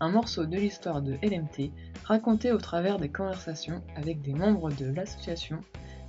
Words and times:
un 0.00 0.10
morceau 0.10 0.46
de 0.46 0.56
l'histoire 0.56 1.02
de 1.02 1.14
LMT 1.22 1.70
raconté 2.04 2.52
au 2.52 2.58
travers 2.58 2.98
des 2.98 3.08
conversations 3.08 3.82
avec 3.96 4.20
des 4.22 4.34
membres 4.34 4.70
de 4.70 4.86
l'association, 4.86 5.60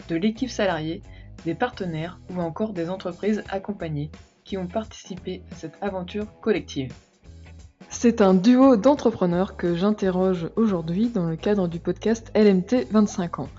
de 0.09 0.15
l'équipe 0.15 0.49
salariée, 0.49 1.01
des 1.45 1.55
partenaires 1.55 2.19
ou 2.29 2.39
encore 2.39 2.73
des 2.73 2.89
entreprises 2.89 3.43
accompagnées 3.49 4.11
qui 4.43 4.57
ont 4.57 4.67
participé 4.67 5.41
à 5.51 5.55
cette 5.55 5.77
aventure 5.81 6.27
collective. 6.41 6.93
C'est 7.89 8.21
un 8.21 8.33
duo 8.33 8.75
d'entrepreneurs 8.77 9.57
que 9.57 9.75
j'interroge 9.75 10.49
aujourd'hui 10.55 11.09
dans 11.09 11.25
le 11.25 11.35
cadre 11.35 11.67
du 11.67 11.79
podcast 11.79 12.31
LMT 12.35 12.87
25 12.91 13.39
ans. 13.39 13.49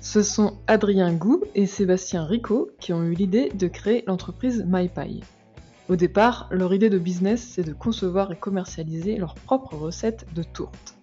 Ce 0.00 0.22
sont 0.22 0.58
Adrien 0.66 1.12
Gou 1.12 1.42
et 1.54 1.66
Sébastien 1.66 2.24
Rico 2.24 2.70
qui 2.80 2.92
ont 2.92 3.02
eu 3.02 3.14
l'idée 3.14 3.50
de 3.54 3.66
créer 3.66 4.04
l'entreprise 4.06 4.64
MyPie. 4.66 5.22
Au 5.88 5.94
départ, 5.94 6.48
leur 6.50 6.74
idée 6.74 6.90
de 6.90 6.98
business, 6.98 7.46
c'est 7.54 7.62
de 7.62 7.72
concevoir 7.72 8.32
et 8.32 8.36
commercialiser 8.36 9.16
leurs 9.18 9.34
propres 9.34 9.76
recettes 9.76 10.26
de 10.34 10.42
tourte. 10.42 10.96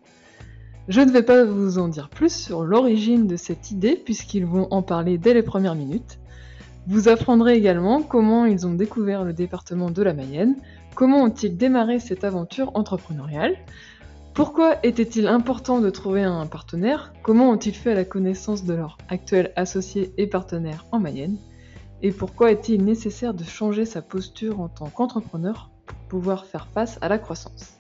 Je 0.90 1.00
ne 1.00 1.12
vais 1.12 1.24
pas 1.24 1.46
vous 1.46 1.78
en 1.78 1.88
dire 1.88 2.10
plus 2.10 2.36
sur 2.36 2.64
l'origine 2.64 3.26
de 3.26 3.38
cette 3.38 3.72
idée 3.72 3.96
puisqu'ils 3.96 4.46
vont 4.46 4.68
en 4.72 4.82
parler 4.82 5.18
dès 5.18 5.34
les 5.34 5.42
premières 5.42 5.76
minutes. 5.76 6.20
Vous 6.88 7.08
apprendrez 7.08 7.56
également 7.56 8.02
comment 8.02 8.46
ils 8.46 8.68
ont 8.68 8.74
découvert 8.74 9.24
le 9.24 9.32
département 9.32 9.90
de 9.90 10.04
la 10.04 10.14
Mayenne, 10.14 10.58
comment 10.96 11.24
ont-ils 11.24 11.56
démarré 11.56 12.00
cette 12.00 12.26
aventure 12.26 12.72
entrepreneuriale, 12.74 13.56
pourquoi 14.34 14.76
était-il 14.84 15.28
important 15.28 15.80
de 15.80 15.90
trouver 15.90 16.24
un 16.24 16.46
partenaire, 16.48 17.14
comment 17.22 17.52
ont-ils 17.52 17.76
fait 17.76 17.94
la 17.94 18.04
connaissance 18.04 18.66
de 18.66 18.74
leur 18.74 18.98
actuel 19.08 19.54
associé 19.56 20.12
et 20.18 20.28
partenaire 20.28 20.86
en 20.92 21.00
Mayenne, 21.00 21.38
et 22.04 22.12
pourquoi 22.12 22.52
est-il 22.52 22.84
nécessaire 22.84 23.34
de 23.34 23.44
changer 23.44 23.86
sa 23.86 24.02
posture 24.02 24.60
en 24.60 24.68
tant 24.68 24.90
qu'entrepreneur 24.90 25.72
pour 25.86 25.98
pouvoir 26.10 26.46
faire 26.46 26.68
face 26.68 27.00
à 27.02 27.08
la 27.08 27.18
croissance? 27.18 27.80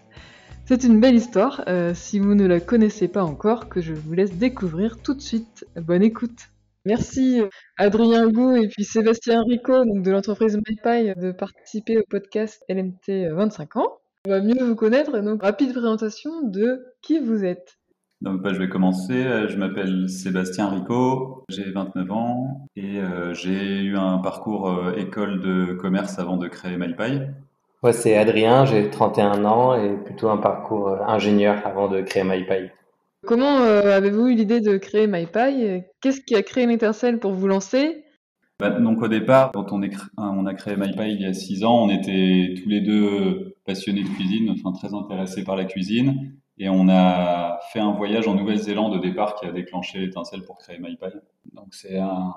C'est 0.65 0.85
une 0.85 1.01
belle 1.01 1.15
histoire, 1.15 1.65
euh, 1.67 1.93
si 1.93 2.19
vous 2.19 2.33
ne 2.33 2.47
la 2.47 2.61
connaissez 2.61 3.09
pas 3.09 3.23
encore, 3.23 3.67
que 3.67 3.81
je 3.81 3.93
vous 3.93 4.13
laisse 4.13 4.33
découvrir 4.33 4.97
tout 5.03 5.13
de 5.13 5.21
suite. 5.21 5.67
Bonne 5.75 6.03
écoute 6.03 6.49
Merci 6.85 7.41
Adrien 7.77 8.29
Gou 8.29 8.55
et 8.55 8.67
puis 8.67 8.83
Sébastien 8.83 9.41
Rico 9.43 9.85
donc 9.85 10.03
de 10.03 10.11
l'entreprise 10.11 10.57
MyPie 10.57 11.13
de 11.17 11.31
participer 11.31 11.97
au 11.97 12.03
podcast 12.09 12.61
LMT 12.67 13.29
25 13.31 13.77
ans. 13.77 13.99
On 14.25 14.29
va 14.29 14.41
mieux 14.41 14.63
vous 14.63 14.75
connaître, 14.75 15.17
donc 15.19 15.41
rapide 15.43 15.71
présentation 15.71 16.41
de 16.43 16.85
qui 17.01 17.19
vous 17.19 17.43
êtes. 17.43 17.77
Donc, 18.23 18.41
bah, 18.41 18.53
je 18.53 18.59
vais 18.59 18.69
commencer. 18.69 19.13
Euh, 19.13 19.49
je 19.49 19.57
m'appelle 19.57 20.07
Sébastien 20.07 20.69
Rico, 20.69 21.43
j'ai 21.49 21.69
29 21.69 22.09
ans 22.13 22.67
et 22.77 22.99
euh, 22.99 23.33
j'ai 23.33 23.81
eu 23.81 23.97
un 23.97 24.19
parcours 24.19 24.69
euh, 24.69 24.95
école 24.95 25.41
de 25.41 25.73
commerce 25.73 26.17
avant 26.19 26.37
de 26.37 26.47
créer 26.47 26.77
MyPie. 26.77 27.19
Moi, 27.83 27.91
c'est 27.91 28.15
Adrien, 28.15 28.63
j'ai 28.63 28.89
31 28.89 29.43
ans 29.43 29.75
et 29.75 29.97
plutôt 29.97 30.29
un 30.29 30.37
parcours 30.37 30.89
ingénieur 31.05 31.67
avant 31.67 31.89
de 31.89 31.99
créer 31.99 32.23
MyPie. 32.23 32.71
Comment 33.25 33.57
avez-vous 33.57 34.27
eu 34.27 34.35
l'idée 34.35 34.61
de 34.61 34.77
créer 34.77 35.05
MyPie? 35.05 35.83
Qu'est-ce 35.99 36.21
qui 36.21 36.35
a 36.35 36.43
créé 36.43 36.65
l'étincelle 36.65 37.19
pour 37.19 37.33
vous 37.33 37.47
lancer? 37.47 38.05
Bah, 38.57 38.69
donc 38.69 39.01
au 39.01 39.09
départ, 39.09 39.51
quand 39.51 39.73
on, 39.73 39.81
est, 39.81 39.91
on 40.17 40.45
a 40.45 40.53
créé 40.53 40.77
MyPie 40.77 41.11
il 41.11 41.21
y 41.21 41.25
a 41.25 41.33
6 41.33 41.65
ans, 41.65 41.83
on 41.83 41.89
était 41.89 42.53
tous 42.61 42.69
les 42.69 42.79
deux 42.79 43.57
passionnés 43.65 44.03
de 44.03 44.09
cuisine, 44.09 44.49
enfin 44.49 44.71
très 44.71 44.93
intéressés 44.93 45.43
par 45.43 45.57
la 45.57 45.65
cuisine. 45.65 46.31
Et 46.57 46.69
on 46.69 46.87
a 46.89 47.59
fait 47.71 47.79
un 47.79 47.91
voyage 47.91 48.27
en 48.27 48.35
Nouvelle-Zélande 48.35 48.93
au 48.93 48.99
départ 48.99 49.35
qui 49.35 49.45
a 49.45 49.51
déclenché 49.51 49.99
l'étincelle 49.99 50.43
pour 50.43 50.57
créer 50.57 50.77
MyPie. 50.79 51.17
Donc 51.53 51.73
c'est 51.73 51.97
un, 51.97 52.33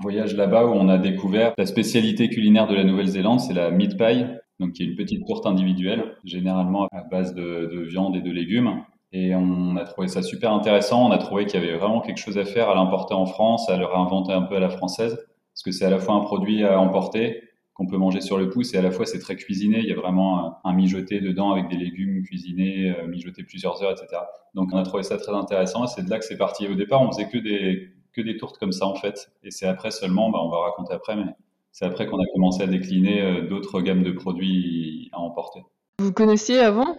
voyage 0.00 0.34
là-bas 0.34 0.66
où 0.66 0.70
on 0.70 0.88
a 0.88 0.98
découvert 0.98 1.52
la 1.58 1.66
spécialité 1.66 2.28
culinaire 2.28 2.68
de 2.68 2.74
la 2.74 2.84
Nouvelle-Zélande, 2.84 3.40
c'est 3.40 3.54
la 3.54 3.70
meat 3.70 3.96
pie, 3.96 4.24
donc 4.60 4.72
qui 4.72 4.82
est 4.82 4.86
une 4.86 4.94
petite 4.94 5.26
tourte 5.26 5.46
individuelle, 5.46 6.16
généralement 6.24 6.86
à 6.92 7.02
base 7.02 7.34
de, 7.34 7.68
de 7.72 7.80
viande 7.80 8.14
et 8.14 8.20
de 8.20 8.30
légumes. 8.30 8.84
Et 9.12 9.34
on 9.34 9.76
a 9.76 9.84
trouvé 9.84 10.06
ça 10.06 10.22
super 10.22 10.52
intéressant. 10.52 11.08
On 11.08 11.10
a 11.10 11.18
trouvé 11.18 11.46
qu'il 11.46 11.60
y 11.60 11.64
avait 11.64 11.76
vraiment 11.76 12.00
quelque 12.00 12.18
chose 12.18 12.38
à 12.38 12.44
faire 12.44 12.68
à 12.68 12.74
l'importer 12.74 13.14
en 13.14 13.26
France, 13.26 13.68
à 13.68 13.76
le 13.76 13.84
réinventer 13.84 14.32
un 14.32 14.42
peu 14.42 14.56
à 14.56 14.60
la 14.60 14.70
française, 14.70 15.16
parce 15.52 15.62
que 15.64 15.72
c'est 15.72 15.84
à 15.84 15.90
la 15.90 15.98
fois 15.98 16.14
un 16.14 16.20
produit 16.20 16.64
à 16.64 16.78
emporter 16.78 17.42
qu'on 17.74 17.86
peut 17.86 17.96
manger 17.96 18.20
sur 18.20 18.36
le 18.36 18.50
pouce 18.50 18.74
et 18.74 18.78
à 18.78 18.82
la 18.82 18.90
fois 18.90 19.06
c'est 19.06 19.18
très 19.18 19.36
cuisiné. 19.36 19.78
Il 19.78 19.86
y 19.86 19.92
a 19.92 19.96
vraiment 19.96 20.60
un, 20.64 20.72
mijoté 20.72 21.20
dedans 21.20 21.52
avec 21.52 21.68
des 21.68 21.76
légumes 21.76 22.22
cuisinés, 22.22 22.90
euh, 22.90 23.06
mijotés 23.06 23.42
plusieurs 23.42 23.82
heures, 23.82 23.92
etc. 23.92 24.22
Donc 24.54 24.70
on 24.72 24.76
a 24.76 24.82
trouvé 24.82 25.02
ça 25.02 25.16
très 25.16 25.32
intéressant 25.32 25.84
et 25.84 25.86
c'est 25.88 26.04
de 26.04 26.10
là 26.10 26.18
que 26.18 26.24
c'est 26.24 26.36
parti. 26.36 26.66
Au 26.68 26.74
départ, 26.74 27.00
on 27.02 27.10
faisait 27.10 27.28
que 27.28 27.38
des 27.38 27.90
que 28.12 28.20
des 28.20 28.36
tourtes 28.36 28.58
comme 28.58 28.72
ça 28.72 28.86
en 28.86 28.96
fait. 28.96 29.32
Et 29.42 29.50
c'est 29.50 29.66
après 29.66 29.90
seulement, 29.90 30.30
bah, 30.30 30.38
on 30.42 30.48
va 30.48 30.58
raconter 30.58 30.92
après, 30.92 31.16
mais 31.16 31.34
c'est 31.72 31.84
après 31.84 32.06
qu'on 32.06 32.20
a 32.20 32.26
commencé 32.34 32.62
à 32.62 32.66
décliner 32.66 33.22
euh, 33.22 33.48
d'autres 33.48 33.80
gammes 33.80 34.02
de 34.02 34.12
produits 34.12 35.08
à 35.12 35.20
emporter. 35.20 35.64
Vous 36.00 36.12
connaissiez 36.12 36.58
avant? 36.58 36.96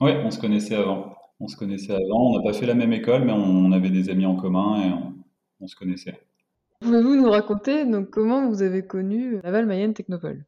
Oui, 0.00 0.12
on 0.24 0.30
se 0.30 0.38
connaissait 0.38 0.74
avant. 0.74 1.16
On 1.40 1.48
se 1.48 1.56
connaissait 1.56 1.92
avant. 1.92 2.30
On 2.30 2.36
n'a 2.36 2.42
pas 2.42 2.52
fait 2.52 2.66
la 2.66 2.74
même 2.74 2.92
école, 2.92 3.24
mais 3.24 3.32
on, 3.32 3.72
avait 3.72 3.90
des 3.90 4.10
amis 4.10 4.26
en 4.26 4.36
commun 4.36 4.82
et 4.82 4.92
on 5.60 5.66
se 5.66 5.76
connaissait. 5.76 6.25
Pouvez-vous 6.80 7.16
nous 7.16 7.30
raconter 7.30 7.84
donc 7.86 8.10
comment 8.10 8.48
vous 8.48 8.62
avez 8.62 8.86
connu 8.86 9.40
Laval 9.42 9.66
Mayenne 9.66 9.94
Technopole? 9.94 10.44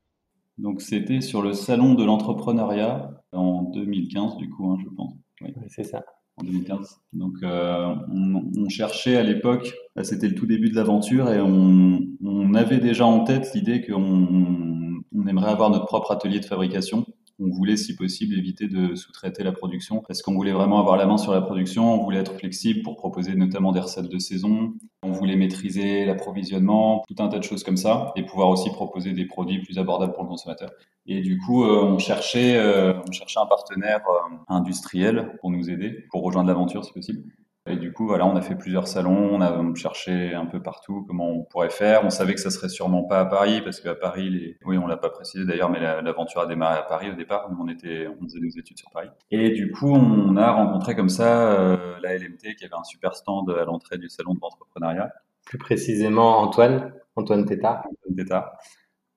Donc 0.58 0.82
c'était 0.82 1.20
sur 1.20 1.40
le 1.40 1.52
salon 1.52 1.94
de 1.94 2.04
l'entrepreneuriat 2.04 3.10
en 3.32 3.62
2015 3.62 4.36
du 4.36 4.50
coup, 4.50 4.70
hein, 4.70 4.78
je 4.82 4.88
pense. 4.94 5.14
Oui, 5.40 5.54
c'est 5.68 5.84
ça. 5.84 6.04
En 6.36 6.44
2015. 6.44 7.00
Donc 7.12 7.34
euh, 7.42 7.94
on, 8.12 8.68
cherchait 8.68 9.16
à 9.16 9.22
l'époque, 9.22 9.72
c'était 10.02 10.28
le 10.28 10.34
tout 10.34 10.46
début 10.46 10.68
de 10.68 10.76
l'aventure 10.76 11.32
et 11.32 11.40
on, 11.40 12.00
on, 12.22 12.54
avait 12.54 12.78
déjà 12.78 13.06
en 13.06 13.24
tête 13.24 13.52
l'idée 13.54 13.84
qu'on 13.84 15.02
on 15.14 15.26
aimerait 15.26 15.50
avoir 15.50 15.70
notre 15.70 15.86
propre 15.86 16.12
atelier 16.12 16.40
de 16.40 16.44
fabrication 16.44 17.06
on 17.40 17.48
voulait, 17.50 17.76
si 17.76 17.94
possible, 17.94 18.36
éviter 18.36 18.66
de 18.66 18.94
sous-traiter 18.94 19.44
la 19.44 19.52
production 19.52 20.02
parce 20.06 20.22
qu'on 20.22 20.34
voulait 20.34 20.52
vraiment 20.52 20.80
avoir 20.80 20.96
la 20.96 21.06
main 21.06 21.18
sur 21.18 21.32
la 21.32 21.40
production, 21.40 21.94
on 21.94 22.02
voulait 22.02 22.18
être 22.18 22.34
flexible 22.34 22.82
pour 22.82 22.96
proposer 22.96 23.34
notamment 23.34 23.72
des 23.72 23.80
recettes 23.80 24.08
de 24.08 24.18
saison, 24.18 24.74
on 25.02 25.12
voulait 25.12 25.36
maîtriser 25.36 26.04
l'approvisionnement, 26.04 27.04
tout 27.08 27.22
un 27.22 27.28
tas 27.28 27.38
de 27.38 27.44
choses 27.44 27.62
comme 27.62 27.76
ça 27.76 28.12
et 28.16 28.24
pouvoir 28.24 28.48
aussi 28.48 28.70
proposer 28.70 29.12
des 29.12 29.26
produits 29.26 29.62
plus 29.62 29.78
abordables 29.78 30.12
pour 30.12 30.24
le 30.24 30.28
consommateur. 30.28 30.70
Et 31.06 31.20
du 31.20 31.38
coup, 31.38 31.64
euh, 31.64 31.84
on 31.84 31.98
cherchait, 31.98 32.56
euh, 32.56 32.94
on 33.08 33.12
cherchait 33.12 33.40
un 33.40 33.46
partenaire 33.46 34.00
euh, 34.08 34.36
industriel 34.48 35.36
pour 35.40 35.50
nous 35.50 35.70
aider, 35.70 36.04
pour 36.10 36.22
rejoindre 36.22 36.48
l'aventure 36.48 36.84
si 36.84 36.92
possible. 36.92 37.22
Et 37.68 37.76
du 37.76 37.92
coup, 37.92 38.06
voilà, 38.06 38.26
on 38.26 38.36
a 38.36 38.40
fait 38.40 38.54
plusieurs 38.54 38.88
salons, 38.88 39.34
on 39.34 39.40
a 39.40 39.74
cherché 39.74 40.34
un 40.34 40.46
peu 40.46 40.62
partout 40.62 41.04
comment 41.06 41.30
on 41.30 41.44
pourrait 41.44 41.70
faire. 41.70 42.04
On 42.04 42.10
savait 42.10 42.34
que 42.34 42.40
ça 42.40 42.50
serait 42.50 42.68
sûrement 42.68 43.04
pas 43.04 43.20
à 43.20 43.24
Paris, 43.24 43.60
parce 43.62 43.80
qu'à 43.80 43.94
Paris, 43.94 44.30
les... 44.30 44.56
oui, 44.64 44.78
on 44.78 44.86
l'a 44.86 44.96
pas 44.96 45.10
précisé 45.10 45.44
d'ailleurs, 45.44 45.70
mais 45.70 45.80
l'aventure 45.80 46.40
a 46.40 46.46
démarré 46.46 46.78
à 46.78 46.82
Paris 46.82 47.10
au 47.10 47.14
départ. 47.14 47.50
Nous, 47.50 47.58
on 47.60 47.68
était, 47.68 48.08
on 48.08 48.24
faisait 48.24 48.40
nos 48.40 48.50
études 48.50 48.78
sur 48.78 48.90
Paris. 48.90 49.08
Et 49.30 49.50
du 49.50 49.70
coup, 49.70 49.92
on 49.92 50.36
a 50.36 50.50
rencontré 50.50 50.96
comme 50.96 51.08
ça 51.08 51.52
euh, 51.52 51.76
la 52.02 52.16
LMT, 52.16 52.56
qui 52.56 52.64
avait 52.64 52.74
un 52.78 52.84
super 52.84 53.14
stand 53.14 53.50
à 53.50 53.64
l'entrée 53.64 53.98
du 53.98 54.08
salon 54.08 54.34
de 54.34 54.40
l'entrepreneuriat. 54.40 55.12
Plus 55.46 55.58
précisément, 55.58 56.38
Antoine, 56.38 56.92
Antoine 57.16 57.44
Tétard. 57.44 57.84
Antoine 57.86 58.16
Tétard 58.16 58.52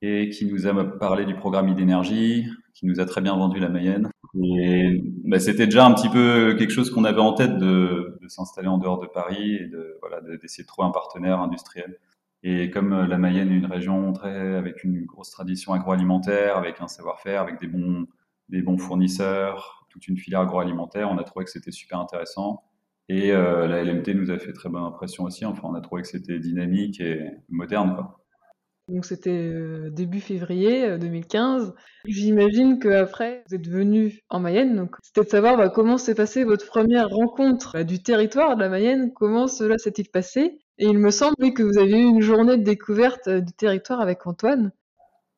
et 0.02 0.28
qui 0.30 0.46
nous 0.46 0.66
a 0.66 0.98
parlé 0.98 1.24
du 1.24 1.34
programme 1.34 1.68
idénergie, 1.68 2.46
qui 2.74 2.86
nous 2.86 3.00
a 3.00 3.06
très 3.06 3.20
bien 3.20 3.36
vendu 3.36 3.60
la 3.60 3.68
Mayenne. 3.68 4.10
Et 4.42 5.00
bah, 5.24 5.38
c'était 5.38 5.66
déjà 5.66 5.86
un 5.86 5.94
petit 5.94 6.08
peu 6.08 6.56
quelque 6.58 6.72
chose 6.72 6.90
qu'on 6.90 7.04
avait 7.04 7.20
en 7.20 7.32
tête 7.34 7.56
de, 7.56 8.11
de 8.22 8.28
s'installer 8.28 8.68
en 8.68 8.78
dehors 8.78 8.98
de 9.00 9.06
Paris 9.06 9.56
et 9.56 9.66
de 9.66 9.98
voilà 10.00 10.20
d'essayer 10.20 10.64
de 10.64 10.68
trouver 10.68 10.88
un 10.88 10.92
partenaire 10.92 11.40
industriel. 11.40 11.98
Et 12.42 12.70
comme 12.70 12.92
euh, 12.92 13.06
la 13.06 13.18
Mayenne 13.18 13.50
est 13.52 13.56
une 13.56 13.66
région 13.66 14.12
très 14.12 14.56
avec 14.56 14.84
une 14.84 15.04
grosse 15.04 15.30
tradition 15.30 15.72
agroalimentaire, 15.72 16.56
avec 16.56 16.80
un 16.80 16.88
savoir-faire, 16.88 17.40
avec 17.42 17.60
des 17.60 17.66
bons 17.66 18.06
des 18.48 18.62
bons 18.62 18.78
fournisseurs, 18.78 19.86
toute 19.88 20.08
une 20.08 20.16
filière 20.18 20.40
agroalimentaire, 20.40 21.10
on 21.10 21.18
a 21.18 21.24
trouvé 21.24 21.44
que 21.44 21.50
c'était 21.50 21.70
super 21.70 21.98
intéressant. 21.98 22.64
Et 23.08 23.32
euh, 23.32 23.66
la 23.66 23.82
LMT 23.82 24.14
nous 24.14 24.30
a 24.30 24.38
fait 24.38 24.52
très 24.52 24.68
bonne 24.68 24.84
impression 24.84 25.24
aussi. 25.24 25.44
Enfin, 25.44 25.62
on 25.64 25.74
a 25.74 25.80
trouvé 25.80 26.02
que 26.02 26.08
c'était 26.08 26.38
dynamique 26.38 27.00
et 27.00 27.30
moderne. 27.48 27.96
Donc 28.88 29.04
c'était 29.04 29.30
euh, 29.30 29.90
début 29.90 30.20
février 30.20 30.98
2015. 30.98 31.68
Euh, 31.68 31.72
J'imagine 32.06 32.78
qu'après, 32.80 33.44
vous 33.48 33.54
êtes 33.54 33.68
venu 33.68 34.20
en 34.28 34.40
Mayenne. 34.40 34.76
Donc 34.76 34.96
c'était 35.02 35.24
de 35.24 35.30
savoir 35.30 35.56
bah, 35.56 35.68
comment 35.68 35.98
s'est 35.98 36.14
passée 36.14 36.44
votre 36.44 36.66
première 36.66 37.08
rencontre 37.08 37.72
bah, 37.74 37.84
du 37.84 38.02
territoire 38.02 38.56
de 38.56 38.60
la 38.60 38.68
Mayenne. 38.68 39.12
Comment 39.14 39.46
cela 39.46 39.78
s'est-il 39.78 40.08
passé? 40.08 40.58
Et 40.78 40.86
il 40.86 40.98
me 40.98 41.10
semble 41.10 41.52
que 41.54 41.62
vous 41.62 41.78
avez 41.78 41.98
eu 41.98 42.04
une 42.04 42.22
journée 42.22 42.56
de 42.56 42.64
découverte 42.64 43.28
euh, 43.28 43.40
du 43.40 43.52
territoire 43.52 44.00
avec 44.00 44.26
Antoine. 44.26 44.72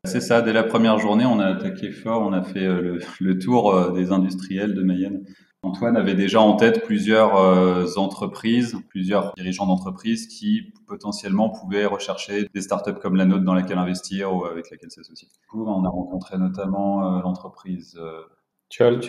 C'est 0.07 0.21
ça, 0.21 0.43
dès 0.43 0.53
la 0.53 0.65
première 0.65 0.99
journée, 0.99 1.25
on 1.25 1.39
a 1.39 1.47
attaqué 1.47 1.91
fort, 1.91 2.23
on 2.23 2.33
a 2.35 2.43
fait 2.43 2.67
le, 2.67 3.39
tour 3.39 3.93
des 3.93 4.13
industriels 4.13 4.75
de 4.75 4.83
Mayenne. 4.83 5.25
Antoine 5.65 5.97
avait 5.97 6.15
déjà 6.15 6.41
en 6.41 6.57
tête 6.57 6.85
plusieurs 6.85 7.37
euh, 7.37 7.87
entreprises, 7.97 8.77
plusieurs 8.89 9.33
dirigeants 9.35 9.67
d'entreprises 9.67 10.27
qui 10.27 10.73
potentiellement 10.87 11.49
pouvaient 11.49 11.87
rechercher 11.87 12.49
des 12.55 12.61
startups 12.61 13.01
comme 13.01 13.17
la 13.17 13.25
nôtre 13.25 13.45
dans 13.45 13.55
laquelle 13.55 13.79
investir 13.79 14.35
ou 14.35 14.45
avec 14.45 14.71
laquelle 14.71 14.91
s'associer. 14.91 15.29
Du 15.29 15.47
coup, 15.49 15.65
on 15.67 15.85
a 15.85 15.89
rencontré 15.89 16.37
notamment 16.39 17.17
euh, 17.17 17.23
l'entreprise 17.23 17.99
euh, 17.99 18.23
Tiol 18.69 19.01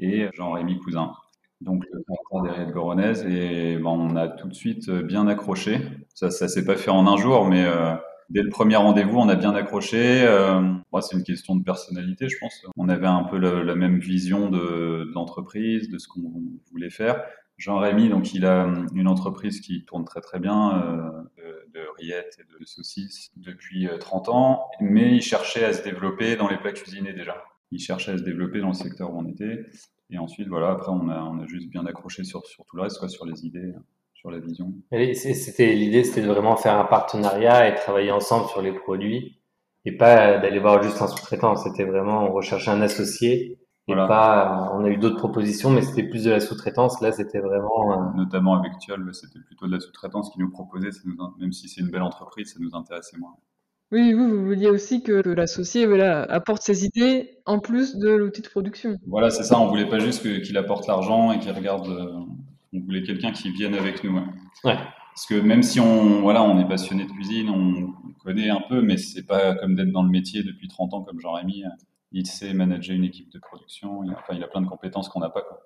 et 0.00 0.28
Jean-Rémy 0.34 0.78
Cousin, 0.78 1.12
donc 1.60 1.84
le 1.92 2.02
fondateur 2.28 2.66
des 2.66 2.72
Goronaises. 2.72 3.24
Et 3.24 3.76
ben, 3.76 3.90
on 3.90 4.16
a 4.16 4.28
tout 4.28 4.48
de 4.48 4.54
suite 4.54 4.90
bien 4.90 5.28
accroché. 5.28 5.80
Ça, 6.14 6.30
ça 6.30 6.48
s'est 6.48 6.64
pas 6.64 6.76
fait 6.76 6.90
en 6.90 7.06
un 7.06 7.16
jour, 7.16 7.46
mais 7.46 7.66
dès 8.30 8.42
le 8.42 8.48
premier 8.50 8.76
rendez-vous, 8.76 9.18
on 9.18 9.28
a 9.28 9.34
bien 9.34 9.54
accroché. 9.54 10.22
Euh, 10.22 10.62
c'est 11.00 11.16
une 11.16 11.22
question 11.22 11.56
de 11.56 11.62
personnalité, 11.62 12.28
je 12.28 12.38
pense. 12.38 12.66
On 12.76 12.88
avait 12.88 13.06
un 13.06 13.24
peu 13.24 13.38
la 13.38 13.74
même 13.74 13.98
vision 13.98 14.50
de, 14.50 15.10
l'entreprise, 15.14 15.88
de 15.90 15.98
ce 15.98 16.08
qu'on 16.08 16.32
voulait 16.70 16.90
faire. 16.90 17.24
Jean-Rémy, 17.56 18.08
donc 18.08 18.34
il 18.34 18.46
a 18.46 18.72
une 18.94 19.08
entreprise 19.08 19.60
qui 19.60 19.84
tourne 19.84 20.04
très 20.04 20.20
très 20.20 20.38
bien, 20.38 20.80
euh, 20.80 21.10
de, 21.74 21.80
rillettes 21.98 22.38
et 22.38 22.60
de 22.60 22.64
saucisses 22.64 23.32
depuis 23.36 23.88
30 23.98 24.28
euh, 24.28 24.32
ans, 24.32 24.70
mais 24.80 25.16
il 25.16 25.22
cherchait 25.22 25.64
à 25.64 25.72
se 25.72 25.82
développer 25.82 26.36
dans 26.36 26.48
les 26.48 26.56
plats 26.56 26.72
cuisinés 26.72 27.12
déjà. 27.12 27.42
Il 27.72 27.80
cherchait 27.80 28.12
à 28.12 28.18
se 28.18 28.22
développer 28.22 28.60
dans 28.60 28.68
le 28.68 28.74
secteur 28.74 29.12
où 29.12 29.18
on 29.18 29.26
était. 29.26 29.66
Et 30.10 30.18
ensuite, 30.18 30.48
voilà, 30.48 30.70
après, 30.70 30.90
on 30.90 31.08
a, 31.08 31.20
on 31.20 31.40
a 31.40 31.46
juste 31.46 31.68
bien 31.68 31.84
accroché 31.84 32.22
sur, 32.22 32.46
sur 32.46 32.64
tout 32.64 32.76
le 32.76 32.82
reste, 32.82 32.98
quoi, 32.98 33.08
sur 33.08 33.26
les 33.26 33.44
idées 33.44 33.74
sur 34.18 34.30
la 34.30 34.40
vision. 34.40 34.74
C'était 34.90 35.72
l'idée, 35.74 36.02
c'était 36.02 36.22
de 36.22 36.26
vraiment 36.26 36.56
faire 36.56 36.76
un 36.76 36.84
partenariat 36.84 37.68
et 37.68 37.74
travailler 37.74 38.10
ensemble 38.10 38.48
sur 38.48 38.60
les 38.60 38.72
produits 38.72 39.38
et 39.84 39.96
pas 39.96 40.38
d'aller 40.38 40.58
voir 40.58 40.82
juste 40.82 41.00
un 41.00 41.06
sous-traitant. 41.06 41.54
C'était 41.56 41.84
vraiment 41.84 42.24
on 42.28 42.32
recherchait 42.32 42.70
un 42.70 42.80
associé 42.80 43.58
et 43.86 43.94
pas. 43.94 44.70
On 44.74 44.84
a 44.84 44.88
eu 44.88 44.98
d'autres 44.98 45.18
propositions, 45.18 45.70
mais 45.70 45.82
c'était 45.82 46.02
plus 46.02 46.24
de 46.24 46.30
la 46.30 46.40
sous-traitance. 46.40 47.00
Là, 47.00 47.12
c'était 47.12 47.38
vraiment. 47.38 47.92
Euh, 47.92 48.16
Notamment 48.16 48.58
avec 48.58 48.76
Tual, 48.78 49.08
c'était 49.14 49.38
plutôt 49.38 49.66
de 49.66 49.72
la 49.72 49.80
sous-traitance 49.80 50.30
qui 50.30 50.40
nous 50.40 50.50
proposait. 50.50 50.90
même 51.38 51.52
si 51.52 51.68
c'est 51.68 51.80
une 51.80 51.90
belle 51.90 52.02
entreprise, 52.02 52.52
ça 52.52 52.58
nous 52.60 52.74
intéressait 52.74 53.16
moins. 53.16 53.34
Oui, 53.90 54.12
vous, 54.12 54.28
vous 54.28 54.44
vouliez 54.44 54.68
aussi 54.68 55.02
que, 55.02 55.26
l'associé 55.30 55.86
voilà, 55.86 56.22
apporte 56.24 56.62
ses 56.62 56.84
idées 56.84 57.38
en 57.46 57.58
plus 57.58 57.96
de 57.96 58.10
l'outil 58.10 58.42
de 58.42 58.48
production. 58.48 58.96
Voilà, 59.06 59.30
c'est 59.30 59.44
ça. 59.44 59.58
On 59.58 59.68
voulait 59.68 59.88
pas 59.88 59.98
juste 59.98 60.22
qu'il 60.42 60.58
apporte 60.58 60.86
l'argent 60.86 61.32
et 61.32 61.38
qu'il 61.38 61.52
regarde 61.52 61.88
euh, 61.88 62.12
on 62.72 62.80
voulait 62.80 63.02
quelqu'un 63.02 63.32
qui 63.32 63.50
vienne 63.50 63.74
avec 63.74 64.04
nous. 64.04 64.20
Parce 64.62 65.26
que 65.28 65.40
même 65.40 65.62
si 65.62 65.80
on, 65.80 66.20
voilà, 66.20 66.42
on 66.42 66.60
est 66.60 66.68
passionné 66.68 67.04
de 67.04 67.10
cuisine, 67.10 67.50
on 67.50 67.92
connaît 68.22 68.50
un 68.50 68.62
peu, 68.68 68.82
mais 68.82 68.96
c'est 68.96 69.26
pas 69.26 69.54
comme 69.56 69.74
d'être 69.74 69.90
dans 69.90 70.02
le 70.02 70.10
métier 70.10 70.42
depuis 70.42 70.68
30 70.68 70.94
ans 70.94 71.02
comme 71.02 71.20
Jean-Rémy. 71.20 71.64
Il 72.12 72.26
sait 72.26 72.54
manager 72.54 72.94
une 72.94 73.04
équipe 73.04 73.30
de 73.30 73.38
production. 73.38 74.02
Il 74.04 74.10
a, 74.10 74.18
enfin, 74.18 74.34
il 74.34 74.42
a 74.42 74.48
plein 74.48 74.60
de 74.60 74.66
compétences 74.66 75.08
qu'on 75.08 75.20
n'a 75.20 75.30
pas. 75.30 75.42
Quoi. 75.42 75.60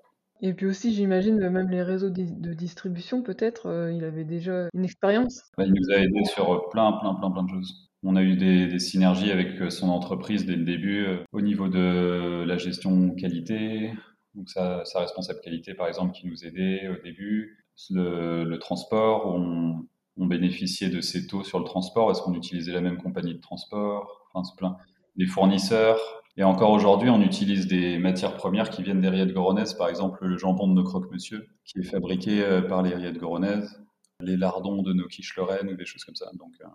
Et 0.45 0.55
puis 0.55 0.67
aussi, 0.67 0.93
j'imagine, 0.93 1.37
même 1.37 1.71
les 1.71 1.85
réseaux 1.85 2.11
de 2.11 2.53
distribution, 2.53 3.23
peut-être, 3.23 3.67
euh, 3.67 3.93
il 3.93 4.03
avait 4.03 4.25
déjà 4.25 4.69
une 4.75 4.85
expérience. 4.85 5.45
Bah, 5.57 5.65
il 5.65 5.73
nous 5.73 5.95
a 5.95 5.99
aidé 5.99 6.25
sur 6.25 6.69
plein, 6.71 6.93
plein, 7.01 7.15
plein, 7.15 7.31
plein 7.31 7.45
de 7.45 7.49
choses. 7.49 7.89
On 8.03 8.17
a 8.17 8.23
eu 8.25 8.35
des, 8.35 8.67
des 8.67 8.81
synergies 8.81 9.31
avec 9.31 9.61
euh, 9.61 9.71
son 9.71 9.89
entreprise 9.89 10.45
dès 10.45 10.57
le 10.57 10.65
début, 10.65 11.05
euh, 11.05 11.19
au 11.31 11.41
niveau 11.41 11.69
de 11.69 12.45
la 12.45 12.59
gestion 12.59 13.11
qualité, 13.15 13.93
donc 14.35 14.49
sa, 14.49 14.85
sa, 14.85 15.01
responsable 15.01 15.41
qualité 15.41 15.75
par 15.75 15.89
exemple 15.89 16.13
qui 16.13 16.27
nous 16.27 16.45
aidait 16.45 16.89
au 16.89 17.03
début, 17.03 17.59
le, 17.91 18.57
transport, 18.57 19.27
on, 19.27 19.87
on, 20.17 20.27
bénéficiait 20.27 20.91
de 20.91 21.01
ces 21.01 21.27
taux 21.27 21.43
sur 21.45 21.59
le 21.59 21.65
transport, 21.65 22.11
est-ce 22.11 22.23
qu'on 22.23 22.35
utilisait 22.35 22.73
la 22.73 22.81
même 22.81 22.99
compagnie 22.99 23.35
de 23.35 23.41
transport, 23.41 24.29
enfin 24.33 24.45
c'est 24.45 24.57
plein, 24.57 24.77
des 25.17 25.27
fournisseurs. 25.27 26.01
Et 26.39 26.45
encore 26.45 26.71
aujourd'hui, 26.71 27.11
on 27.11 27.21
utilise 27.21 27.67
des 27.67 27.99
matières 27.99 28.37
premières 28.37 28.71
qui 28.71 28.83
viennent 28.83 29.03
des 29.03 29.09
rillettes 29.09 29.35
goronaises, 29.35 29.75
par 29.75 29.89
exemple 29.89 30.25
le 30.27 30.39
jambon 30.39 30.67
de 30.67 30.73
nos 30.73 30.85
croque-monsieur, 30.85 31.47
qui 31.65 31.81
est 31.81 31.85
fabriqué 31.85 32.43
euh, 32.43 32.63
par 32.63 32.83
les 32.83 32.95
rillettes 32.95 33.19
goronaises, 33.19 33.83
les 34.21 34.37
lardons 34.37 34.83
de 34.83 34.95
nos 34.95 35.07
quiches 35.09 35.37
lorraines 35.37 35.69
ou 35.69 35.77
des 35.77 35.85
choses 35.85 36.05
comme 36.05 36.15
ça. 36.15 36.31
Donc, 36.39 36.55
euh, 36.63 36.69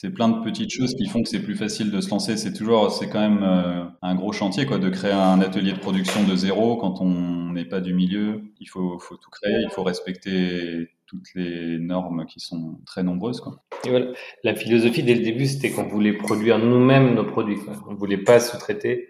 c'est 0.00 0.10
plein 0.10 0.28
de 0.28 0.44
petites 0.44 0.70
choses 0.70 0.94
qui 0.94 1.08
font 1.08 1.24
que 1.24 1.28
c'est 1.28 1.42
plus 1.42 1.56
facile 1.56 1.90
de 1.90 2.00
se 2.00 2.08
lancer. 2.10 2.36
C'est 2.36 2.52
toujours, 2.52 2.92
c'est 2.92 3.08
quand 3.08 3.18
même 3.18 3.42
euh, 3.42 3.82
un 4.00 4.14
gros 4.14 4.30
chantier, 4.30 4.64
quoi, 4.64 4.78
de 4.78 4.88
créer 4.90 5.10
un 5.10 5.40
atelier 5.40 5.72
de 5.72 5.80
production 5.80 6.22
de 6.22 6.36
zéro 6.36 6.76
quand 6.76 7.00
on 7.00 7.50
n'est 7.52 7.64
pas 7.64 7.80
du 7.80 7.94
milieu. 7.94 8.42
Il 8.60 8.68
faut, 8.68 8.96
faut 9.00 9.16
tout 9.16 9.28
créer, 9.30 9.56
il 9.60 9.70
faut 9.70 9.82
respecter 9.82 10.90
toutes 11.06 11.34
les 11.34 11.80
normes 11.80 12.26
qui 12.26 12.38
sont 12.38 12.78
très 12.86 13.02
nombreuses. 13.02 13.40
Quoi. 13.40 13.56
Et 13.84 13.90
voilà. 13.90 14.12
La 14.44 14.54
philosophie 14.54 15.02
dès 15.02 15.16
le 15.16 15.24
début, 15.24 15.46
c'était 15.46 15.70
qu'on 15.70 15.88
voulait 15.88 16.12
produire 16.12 16.60
nous-mêmes 16.60 17.14
nos 17.14 17.24
produits. 17.24 17.58
On 17.90 17.96
voulait 17.96 18.18
pas 18.18 18.38
sous-traiter. 18.38 19.08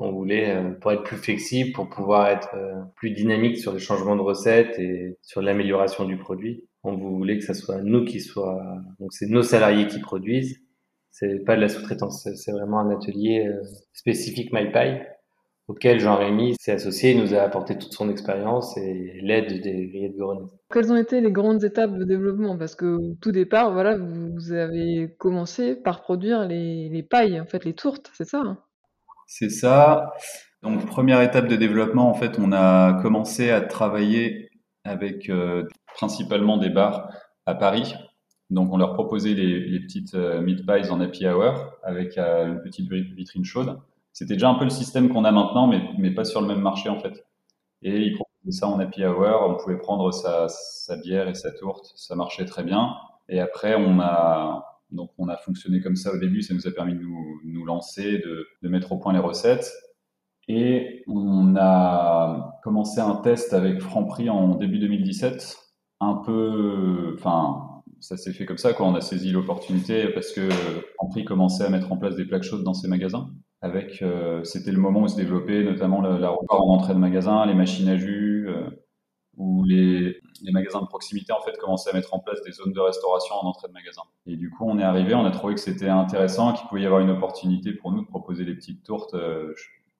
On 0.00 0.12
voulait, 0.12 0.54
euh, 0.54 0.72
pour 0.72 0.92
être 0.92 1.04
plus 1.04 1.16
flexible, 1.16 1.72
pour 1.72 1.88
pouvoir 1.88 2.28
être 2.28 2.50
euh, 2.54 2.82
plus 2.96 3.12
dynamique 3.12 3.56
sur 3.56 3.72
les 3.72 3.78
changements 3.78 4.16
de 4.16 4.20
recettes 4.20 4.78
et 4.78 5.16
sur 5.22 5.40
l'amélioration 5.40 6.04
du 6.04 6.18
produit 6.18 6.64
on 6.86 6.96
voulait 6.96 7.38
que 7.38 7.44
ce 7.44 7.54
soit 7.54 7.82
nous 7.82 8.04
qui 8.04 8.20
soit 8.20 8.62
donc 9.00 9.12
c'est 9.12 9.26
nos 9.26 9.42
salariés 9.42 9.86
qui 9.86 10.00
produisent 10.00 10.60
c'est 11.10 11.44
pas 11.44 11.56
de 11.56 11.60
la 11.60 11.68
sous-traitance 11.68 12.28
c'est 12.34 12.52
vraiment 12.52 12.80
un 12.80 12.90
atelier 12.90 13.46
euh, 13.46 13.62
spécifique 13.92 14.52
MyPie 14.52 15.02
auquel 15.68 15.98
Jean-Rémy 15.98 16.54
s'est 16.60 16.72
associé 16.72 17.10
et 17.10 17.14
nous 17.14 17.34
a 17.34 17.38
apporté 17.38 17.76
toute 17.76 17.92
son 17.92 18.08
expérience 18.08 18.76
et 18.76 19.18
l'aide 19.22 19.62
des 19.62 19.88
grillets 19.88 20.10
de 20.10 20.16
Goronais. 20.16 20.46
Quelles 20.72 20.92
ont 20.92 20.96
été 20.96 21.20
les 21.20 21.32
grandes 21.32 21.64
étapes 21.64 21.96
de 21.96 22.04
développement? 22.04 22.56
Parce 22.56 22.74
que 22.74 23.14
tout 23.20 23.32
départ, 23.32 23.72
voilà, 23.72 23.96
vous 23.96 24.52
avez 24.52 25.14
commencé 25.18 25.74
par 25.74 26.02
produire 26.02 26.46
les, 26.46 27.02
pailles, 27.02 27.40
en 27.40 27.46
fait, 27.46 27.64
les 27.64 27.74
tourtes, 27.74 28.10
c'est 28.14 28.28
ça 28.28 28.40
hein? 28.40 28.58
C'est 29.26 29.50
ça. 29.50 30.12
Donc, 30.62 30.86
première 30.86 31.20
étape 31.20 31.48
de 31.48 31.56
développement, 31.56 32.08
en 32.08 32.14
fait, 32.14 32.38
on 32.38 32.52
a 32.52 33.00
commencé 33.02 33.50
à 33.50 33.60
travailler 33.60 34.45
avec 34.86 35.28
euh, 35.28 35.64
principalement 35.94 36.56
des 36.56 36.70
bars 36.70 37.10
à 37.46 37.54
Paris. 37.54 37.94
Donc, 38.50 38.72
on 38.72 38.76
leur 38.76 38.94
proposait 38.94 39.34
les, 39.34 39.80
petites 39.80 40.14
euh, 40.14 40.40
meat 40.40 40.64
pies 40.64 40.90
en 40.90 41.00
happy 41.00 41.26
hour 41.26 41.72
avec 41.82 42.16
euh, 42.16 42.46
une 42.46 42.62
petite 42.62 42.90
vitrine 42.90 43.44
chaude. 43.44 43.78
C'était 44.12 44.34
déjà 44.34 44.48
un 44.48 44.54
peu 44.54 44.64
le 44.64 44.70
système 44.70 45.08
qu'on 45.08 45.24
a 45.24 45.32
maintenant, 45.32 45.66
mais, 45.66 45.82
mais 45.98 46.12
pas 46.12 46.24
sur 46.24 46.40
le 46.40 46.46
même 46.46 46.60
marché 46.60 46.88
en 46.88 46.98
fait. 46.98 47.26
Et 47.82 47.98
ils 47.98 48.14
proposaient 48.14 48.58
ça 48.58 48.68
en 48.68 48.78
happy 48.78 49.04
hour. 49.04 49.50
On 49.50 49.56
pouvait 49.56 49.78
prendre 49.78 50.12
sa, 50.12 50.48
sa 50.48 50.96
bière 50.96 51.28
et 51.28 51.34
sa 51.34 51.50
tourte. 51.50 51.92
Ça 51.96 52.14
marchait 52.14 52.46
très 52.46 52.62
bien. 52.62 52.94
Et 53.28 53.40
après, 53.40 53.74
on 53.74 54.00
a, 54.00 54.80
donc 54.92 55.10
on 55.18 55.28
a 55.28 55.36
fonctionné 55.36 55.80
comme 55.80 55.96
ça 55.96 56.12
au 56.12 56.18
début. 56.18 56.40
Ça 56.42 56.54
nous 56.54 56.66
a 56.66 56.70
permis 56.70 56.94
de 56.94 57.00
nous, 57.00 57.40
nous 57.44 57.64
lancer, 57.64 58.18
de, 58.18 58.46
de 58.62 58.68
mettre 58.68 58.92
au 58.92 58.98
point 58.98 59.12
les 59.12 59.18
recettes. 59.18 59.70
Et 60.48 61.02
on 61.08 61.56
a 61.56 62.60
commencé 62.62 63.00
un 63.00 63.16
test 63.16 63.52
avec 63.52 63.80
Franprix 63.80 64.30
en 64.30 64.54
début 64.54 64.78
2017 64.78 65.58
un 66.00 66.14
peu, 66.24 67.14
enfin, 67.18 67.82
ça 68.00 68.16
s'est 68.16 68.32
fait 68.32 68.44
comme 68.44 68.58
ça, 68.58 68.72
quoi. 68.72 68.86
On 68.86 68.94
a 68.94 69.00
saisi 69.00 69.32
l'opportunité 69.32 70.08
parce 70.08 70.32
que 70.32 70.48
Franprix 70.94 71.24
commençait 71.24 71.64
à 71.64 71.70
mettre 71.70 71.92
en 71.92 71.96
place 71.96 72.16
des 72.16 72.24
plaques 72.24 72.42
chaudes 72.42 72.64
dans 72.64 72.74
ses 72.74 72.88
magasins. 72.88 73.30
Avec, 73.62 74.02
euh, 74.02 74.44
c'était 74.44 74.70
le 74.70 74.78
moment 74.78 75.02
où 75.02 75.08
se 75.08 75.16
développait 75.16 75.64
notamment 75.64 76.00
la, 76.02 76.28
repas 76.28 76.56
en 76.56 76.74
entrée 76.74 76.94
de 76.94 76.98
magasin, 76.98 77.46
les 77.46 77.54
machines 77.54 77.88
à 77.88 77.96
jus, 77.96 78.46
euh, 78.48 78.68
où 79.38 79.64
les, 79.64 80.20
les, 80.42 80.52
magasins 80.52 80.82
de 80.82 80.86
proximité 80.86 81.32
en 81.32 81.40
fait 81.40 81.56
commençaient 81.58 81.90
à 81.90 81.94
mettre 81.94 82.14
en 82.14 82.20
place 82.20 82.42
des 82.42 82.52
zones 82.52 82.72
de 82.72 82.80
restauration 82.80 83.34
en 83.34 83.46
entrée 83.46 83.68
de 83.68 83.72
magasin. 83.72 84.02
Et 84.26 84.36
du 84.36 84.50
coup, 84.50 84.68
on 84.68 84.78
est 84.78 84.82
arrivé, 84.82 85.14
on 85.14 85.24
a 85.24 85.30
trouvé 85.30 85.54
que 85.54 85.60
c'était 85.60 85.88
intéressant, 85.88 86.52
qu'il 86.52 86.68
pouvait 86.68 86.82
y 86.82 86.86
avoir 86.86 87.00
une 87.00 87.10
opportunité 87.10 87.72
pour 87.72 87.92
nous 87.92 88.02
de 88.02 88.06
proposer 88.06 88.44
des 88.44 88.54
petites 88.54 88.84
tourtes 88.84 89.14
euh, 89.14 89.54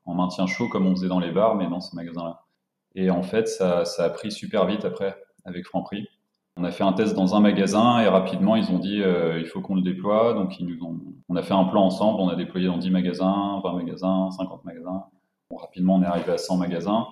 en 0.07 0.15
maintien 0.15 0.47
chaud 0.47 0.69
comme 0.69 0.87
on 0.87 0.95
faisait 0.95 1.09
dans 1.09 1.21
les 1.21 1.33
bars, 1.33 1.57
mais 1.57 1.69
dans 1.69 1.81
ces 1.81 1.95
magasins-là. 1.97 2.43
Et 2.95 3.11
en 3.11 3.23
fait, 3.23 3.49
ça, 3.49 3.85
ça 3.85 4.05
a 4.05 4.11
pris 4.11 4.33
super 4.33 4.67
vite 4.67 4.85
après 4.85 5.17
avec 5.45 5.67
Franprix. 5.67 6.09
On 6.57 6.65
a 6.65 6.71
fait 6.71 6.85
un 6.85 6.95
test 6.95 7.15
dans 7.15 7.35
un 7.35 7.41
magasin 7.41 8.01
et 8.01 8.09
rapidement 8.09 8.57
ils 8.57 8.71
ont 8.71 8.79
dit 8.79 9.03
euh, 9.03 9.39
il 9.39 9.47
faut 9.47 9.61
qu'on 9.61 9.75
le 9.75 9.83
déploie. 9.83 10.33
Donc 10.33 10.59
ils 10.59 10.67
nous 10.67 10.83
ont, 10.83 10.99
on 11.29 11.37
a 11.37 11.43
fait 11.43 11.53
un 11.53 11.65
plan 11.65 11.85
ensemble, 11.85 12.21
on 12.21 12.29
a 12.29 12.37
déployé 12.37 12.67
dans 12.67 12.79
10 12.79 12.91
magasins, 12.91 13.61
20 13.63 13.73
magasins, 13.75 14.31
50 14.31 14.65
magasins. 14.65 15.05
Bon, 15.51 15.57
rapidement 15.57 15.97
on 15.97 16.03
est 16.03 16.07
arrivé 16.07 16.33
à 16.33 16.39
100 16.39 16.57
magasins. 16.57 17.07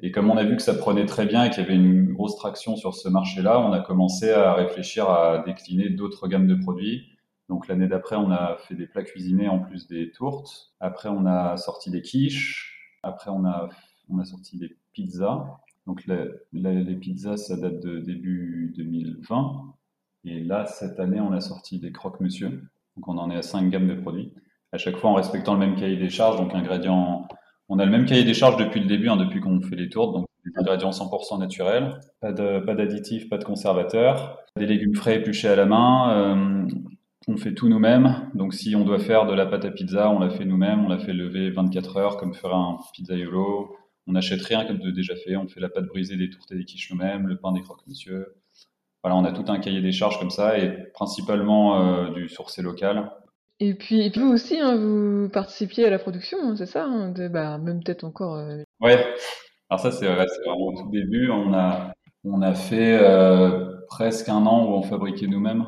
Et 0.00 0.10
comme 0.10 0.30
on 0.30 0.36
a 0.36 0.44
vu 0.44 0.56
que 0.56 0.62
ça 0.62 0.74
prenait 0.74 1.06
très 1.06 1.26
bien 1.26 1.44
et 1.44 1.50
qu'il 1.50 1.62
y 1.62 1.66
avait 1.66 1.74
une 1.74 2.12
grosse 2.12 2.36
traction 2.36 2.76
sur 2.76 2.94
ce 2.94 3.08
marché-là, 3.08 3.60
on 3.60 3.72
a 3.72 3.80
commencé 3.80 4.30
à 4.30 4.54
réfléchir 4.54 5.08
à 5.08 5.38
décliner 5.38 5.90
d'autres 5.90 6.28
gammes 6.28 6.46
de 6.46 6.54
produits. 6.54 7.06
Donc 7.48 7.68
l'année 7.68 7.86
d'après, 7.86 8.16
on 8.16 8.30
a 8.30 8.56
fait 8.66 8.74
des 8.74 8.86
plats 8.86 9.04
cuisinés 9.04 9.48
en 9.48 9.60
plus 9.60 9.86
des 9.86 10.10
tourtes. 10.10 10.72
Après, 10.80 11.08
on 11.08 11.26
a 11.26 11.56
sorti 11.56 11.90
des 11.90 12.02
quiches. 12.02 12.96
Après, 13.02 13.30
on 13.30 13.44
a, 13.44 13.68
on 14.08 14.18
a 14.18 14.24
sorti 14.24 14.58
des 14.58 14.76
pizzas. 14.92 15.58
Donc 15.86 16.04
les 16.06 16.96
pizzas, 16.96 17.36
ça 17.36 17.56
date 17.56 17.80
de 17.80 18.00
début 18.00 18.74
2020. 18.76 19.74
Et 20.24 20.42
là, 20.42 20.66
cette 20.66 20.98
année, 20.98 21.20
on 21.20 21.32
a 21.32 21.40
sorti 21.40 21.78
des 21.78 21.92
croque-monsieur. 21.92 22.64
Donc 22.96 23.06
on 23.06 23.16
en 23.18 23.30
est 23.30 23.36
à 23.36 23.42
cinq 23.42 23.70
gammes 23.70 23.86
de 23.86 23.94
produits. 23.94 24.32
À 24.72 24.78
chaque 24.78 24.96
fois 24.96 25.10
en 25.10 25.14
respectant 25.14 25.54
le 25.54 25.60
même 25.60 25.76
cahier 25.76 25.96
des 25.96 26.10
charges. 26.10 26.36
Donc 26.36 26.52
ingrédients, 26.54 27.28
on 27.68 27.78
a 27.78 27.84
le 27.84 27.92
même 27.92 28.06
cahier 28.06 28.24
des 28.24 28.34
charges 28.34 28.56
depuis 28.56 28.80
le 28.80 28.86
début, 28.86 29.08
hein, 29.08 29.16
depuis 29.16 29.40
qu'on 29.40 29.60
fait 29.60 29.76
les 29.76 29.88
tours. 29.88 30.12
Donc 30.12 30.26
des 30.44 30.50
ingrédients 30.60 30.90
100% 30.90 31.38
naturels, 31.38 32.00
pas 32.20 32.32
d'additifs, 32.32 33.28
pas, 33.28 33.36
pas 33.36 33.42
de 33.42 33.46
conservateurs, 33.46 34.38
des 34.56 34.66
légumes 34.66 34.94
frais 34.94 35.16
épluchés 35.16 35.48
à 35.48 35.56
la 35.56 35.66
main. 35.66 36.10
Euh, 36.10 36.68
on 37.26 37.36
fait 37.36 37.54
tout 37.54 37.68
nous-mêmes. 37.68 38.30
Donc 38.34 38.54
si 38.54 38.76
on 38.76 38.84
doit 38.84 38.98
faire 38.98 39.26
de 39.26 39.34
la 39.34 39.46
pâte 39.46 39.64
à 39.64 39.70
pizza, 39.70 40.10
on 40.10 40.18
la 40.18 40.30
fait 40.30 40.44
nous-mêmes. 40.44 40.84
On 40.84 40.88
la 40.88 40.98
fait 40.98 41.12
lever 41.12 41.50
24 41.50 41.96
heures 41.96 42.16
comme 42.16 42.34
ferait 42.34 42.54
un 42.54 42.78
pizzaiolo 42.94 43.76
on 44.06 44.12
n'achète 44.12 44.42
rien 44.42 44.64
comme 44.64 44.78
de 44.78 44.90
déjà 44.90 45.14
fait. 45.16 45.36
On 45.36 45.48
fait 45.48 45.60
la 45.60 45.68
pâte 45.68 45.86
brisée 45.86 46.16
des 46.16 46.30
tourtes 46.30 46.52
et 46.52 46.56
des 46.56 46.64
quiches 46.64 46.90
nous-mêmes, 46.90 47.26
le 47.26 47.36
pain 47.36 47.52
des 47.52 47.62
croque-monsieur. 47.62 48.36
Voilà, 49.02 49.16
on 49.16 49.24
a 49.24 49.32
tout 49.32 49.44
un 49.48 49.58
cahier 49.58 49.80
des 49.80 49.92
charges 49.92 50.18
comme 50.18 50.30
ça 50.30 50.58
et 50.58 50.70
principalement 50.94 51.80
euh, 51.80 52.10
du 52.10 52.28
sourcé 52.28 52.62
local. 52.62 53.10
Et 53.58 53.74
puis, 53.74 54.02
et 54.02 54.10
puis 54.10 54.20
vous 54.20 54.32
aussi, 54.32 54.58
hein, 54.58 54.76
vous 54.76 55.28
participiez 55.28 55.86
à 55.86 55.90
la 55.90 55.98
production, 55.98 56.38
hein, 56.42 56.54
c'est 56.56 56.66
ça 56.66 56.84
hein, 56.84 57.10
de, 57.10 57.28
bah, 57.28 57.58
Même 57.58 57.82
peut-être 57.82 58.04
encore. 58.04 58.36
Euh... 58.36 58.62
Ouais. 58.80 59.04
Alors 59.70 59.80
ça, 59.80 59.90
c'est 59.90 60.06
vrai, 60.06 60.26
c'est 60.28 60.44
vraiment 60.44 60.66
au 60.66 60.82
tout 60.82 60.90
début. 60.90 61.30
On 61.30 61.54
a, 61.54 61.92
on 62.24 62.42
a 62.42 62.54
fait 62.54 62.98
euh, 63.00 63.76
presque 63.88 64.28
un 64.28 64.46
an 64.46 64.66
où 64.66 64.74
on 64.74 64.82
fabriquait 64.82 65.26
nous-mêmes. 65.26 65.66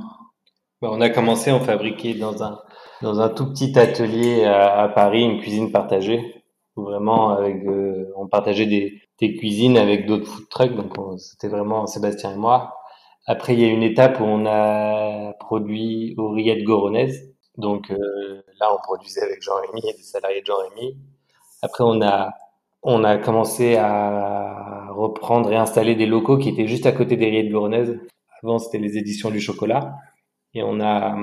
Bah, 0.80 0.90
on 0.92 1.00
a 1.00 1.11
commencé, 1.11 1.50
on 1.50 1.61
fabriquait 1.61 2.14
dans 2.14 2.42
un 2.42 2.61
dans 3.02 3.20
un 3.20 3.28
tout 3.28 3.47
petit 3.52 3.78
atelier 3.78 4.44
à, 4.44 4.82
à 4.82 4.88
Paris, 4.88 5.23
une 5.23 5.40
cuisine 5.40 5.70
partagée, 5.73 6.42
où 6.76 6.82
vraiment 6.82 7.30
avec, 7.30 7.64
euh, 7.64 8.12
on 8.16 8.26
partageait 8.28 8.66
des, 8.66 9.00
des 9.20 9.35
cuisines 9.37 9.76
avec 9.76 10.06
d'autres 10.06 10.26
food 10.26 10.49
trucks. 10.49 10.75
Donc 10.75 10.94
c'était 11.18 11.49
vraiment 11.49 11.87
Sébastien 11.87 12.32
et 12.32 12.37
moi. 12.37 12.75
Après, 13.26 13.54
il 13.54 13.61
y 13.61 13.64
a 13.64 13.68
une 13.68 13.82
étape 13.82 14.20
où 14.20 14.25
on 14.25 14.47
a 14.47 15.32
produit 15.40 16.14
aux 16.18 16.30
rillettes 16.30 16.64
Goronaises. 16.64 17.35
Donc 17.56 17.90
euh, 17.90 18.42
là, 18.61 18.73
on 18.75 18.78
produisait 18.82 19.23
avec 19.23 19.42
Jean-Rémy 19.42 19.80
et 19.88 19.92
des 19.92 20.02
salariés 20.02 20.40
de 20.40 20.47
Jean-Rémy. 20.47 20.97
Après, 21.62 21.85
on 21.85 22.00
a 22.02 22.30
on 22.82 23.02
a 23.04 23.18
commencé 23.18 23.76
à 23.76 24.87
reprendre 24.92 25.52
et 25.52 25.56
installer 25.56 25.97
des 25.97 26.06
locaux 26.06 26.38
qui 26.38 26.49
étaient 26.49 26.68
juste 26.68 26.87
à 26.87 26.92
côté 26.92 27.16
des 27.16 27.26
rillettes 27.26 27.50
Goronaises. 27.50 27.99
Avant, 28.42 28.58
c'était 28.58 28.78
les 28.78 28.97
éditions 28.99 29.30
du 29.30 29.40
chocolat. 29.40 29.94
Et 30.55 30.62
on 30.62 30.81
a 30.81 31.17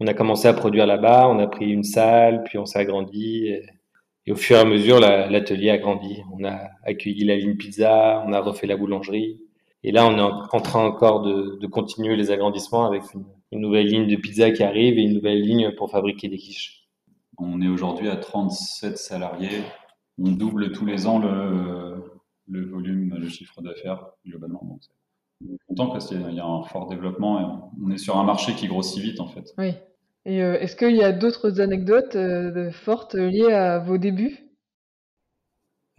on 0.00 0.06
a 0.06 0.14
commencé 0.14 0.48
à 0.48 0.54
produire 0.54 0.86
là-bas. 0.86 1.28
On 1.28 1.38
a 1.38 1.46
pris 1.46 1.70
une 1.70 1.84
salle, 1.84 2.42
puis 2.44 2.58
on 2.58 2.64
s'est 2.64 2.78
agrandi. 2.78 3.46
Et, 3.46 4.32
au 4.32 4.36
fur 4.36 4.56
et 4.56 4.60
à 4.60 4.64
mesure, 4.64 5.00
l'atelier 5.00 5.70
a 5.70 5.78
grandi. 5.78 6.22
On 6.32 6.44
a 6.44 6.70
accueilli 6.84 7.24
la 7.24 7.36
ligne 7.36 7.56
pizza, 7.56 8.22
on 8.26 8.32
a 8.32 8.40
refait 8.40 8.66
la 8.66 8.76
boulangerie. 8.76 9.40
Et 9.82 9.92
là, 9.92 10.06
on 10.06 10.16
est 10.16 10.20
en 10.20 10.60
train 10.60 10.84
encore 10.84 11.22
de, 11.22 11.66
continuer 11.66 12.16
les 12.16 12.30
agrandissements 12.30 12.86
avec 12.86 13.02
une, 13.14 13.60
nouvelle 13.60 13.86
ligne 13.86 14.06
de 14.06 14.16
pizza 14.16 14.50
qui 14.52 14.62
arrive 14.62 14.98
et 14.98 15.02
une 15.02 15.14
nouvelle 15.14 15.42
ligne 15.42 15.74
pour 15.74 15.90
fabriquer 15.90 16.28
des 16.28 16.36
quiches. 16.36 16.86
On 17.38 17.60
est 17.60 17.68
aujourd'hui 17.68 18.08
à 18.08 18.16
37 18.16 18.98
salariés. 18.98 19.62
On 20.18 20.30
double 20.30 20.70
tous 20.72 20.86
les 20.86 21.06
ans 21.06 21.18
le, 21.18 22.04
le 22.46 22.66
volume, 22.66 23.16
le 23.18 23.28
chiffre 23.28 23.60
d'affaires 23.62 24.06
globalement. 24.24 24.78
On 25.42 25.54
est 25.54 25.58
content 25.68 25.86
parce 25.88 26.08
qu'il 26.08 26.34
y 26.34 26.40
a 26.40 26.44
un 26.44 26.62
fort 26.64 26.88
développement 26.88 27.40
et 27.40 27.44
on 27.84 27.90
est 27.90 27.98
sur 27.98 28.18
un 28.18 28.24
marché 28.24 28.54
qui 28.54 28.68
grossit 28.68 29.02
vite 29.02 29.20
en 29.20 29.26
fait. 29.26 29.52
Oui. 29.58 29.74
Et 30.26 30.42
euh, 30.42 30.58
est-ce 30.60 30.76
qu'il 30.76 30.96
y 30.96 31.02
a 31.02 31.12
d'autres 31.12 31.60
anecdotes 31.60 32.14
euh, 32.14 32.70
fortes 32.72 33.14
liées 33.14 33.52
à 33.52 33.78
vos 33.78 33.96
débuts? 33.96 34.38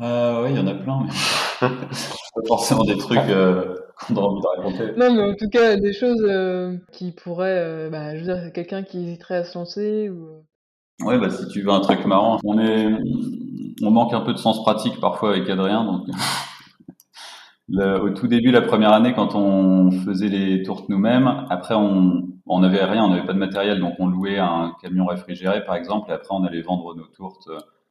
Euh, 0.01 0.43
Oui, 0.43 0.51
il 0.51 0.57
y 0.57 0.59
en 0.59 0.67
a 0.67 0.75
plein. 0.75 1.03
Mais... 1.03 1.67
pas 1.69 2.47
forcément 2.47 2.83
des 2.83 2.97
trucs 2.97 3.19
qu'on 3.19 4.15
a 4.15 4.19
envie 4.19 4.41
de 4.41 4.47
raconter. 4.47 4.91
Non, 4.97 5.13
mais 5.13 5.31
en 5.31 5.35
tout 5.35 5.49
cas, 5.49 5.75
des 5.75 5.93
choses 5.93 6.79
qui 6.91 7.11
pourraient. 7.11 7.89
bah, 7.89 8.15
je 8.15 8.23
veux 8.23 8.33
dire, 8.33 8.53
quelqu'un 8.53 8.83
qui 8.83 8.99
hésiterait 8.99 9.37
à 9.37 9.43
se 9.43 9.57
lancer 9.57 10.09
ou. 10.09 10.43
Ouais, 11.03 11.17
bah 11.17 11.31
si 11.31 11.47
tu 11.47 11.63
veux 11.63 11.71
un 11.71 11.79
truc 11.79 12.05
marrant, 12.05 12.37
on 12.43 12.59
est, 12.59 12.95
on 13.81 13.89
manque 13.89 14.13
un 14.13 14.21
peu 14.21 14.33
de 14.33 14.37
sens 14.37 14.61
pratique 14.61 14.99
parfois 14.99 15.31
avec 15.31 15.49
Adrien, 15.49 15.83
donc. 15.83 16.05
Le, 17.71 18.01
au 18.01 18.09
tout 18.09 18.27
début, 18.27 18.51
la 18.51 18.61
première 18.61 18.91
année, 18.91 19.13
quand 19.13 19.33
on 19.35 19.91
faisait 19.91 20.27
les 20.27 20.61
tourtes 20.63 20.89
nous-mêmes, 20.89 21.45
après 21.49 21.75
on 21.75 22.27
on 22.47 22.59
n'avait 22.59 22.83
rien, 22.83 23.05
on 23.05 23.09
n'avait 23.09 23.25
pas 23.25 23.33
de 23.33 23.37
matériel, 23.39 23.79
donc 23.79 23.93
on 23.99 24.07
louait 24.07 24.37
un 24.37 24.75
camion 24.81 25.05
réfrigéré 25.05 25.63
par 25.63 25.75
exemple, 25.75 26.09
et 26.11 26.13
après 26.13 26.35
on 26.35 26.43
allait 26.43 26.61
vendre 26.61 26.93
nos 26.95 27.05
tourtes 27.05 27.49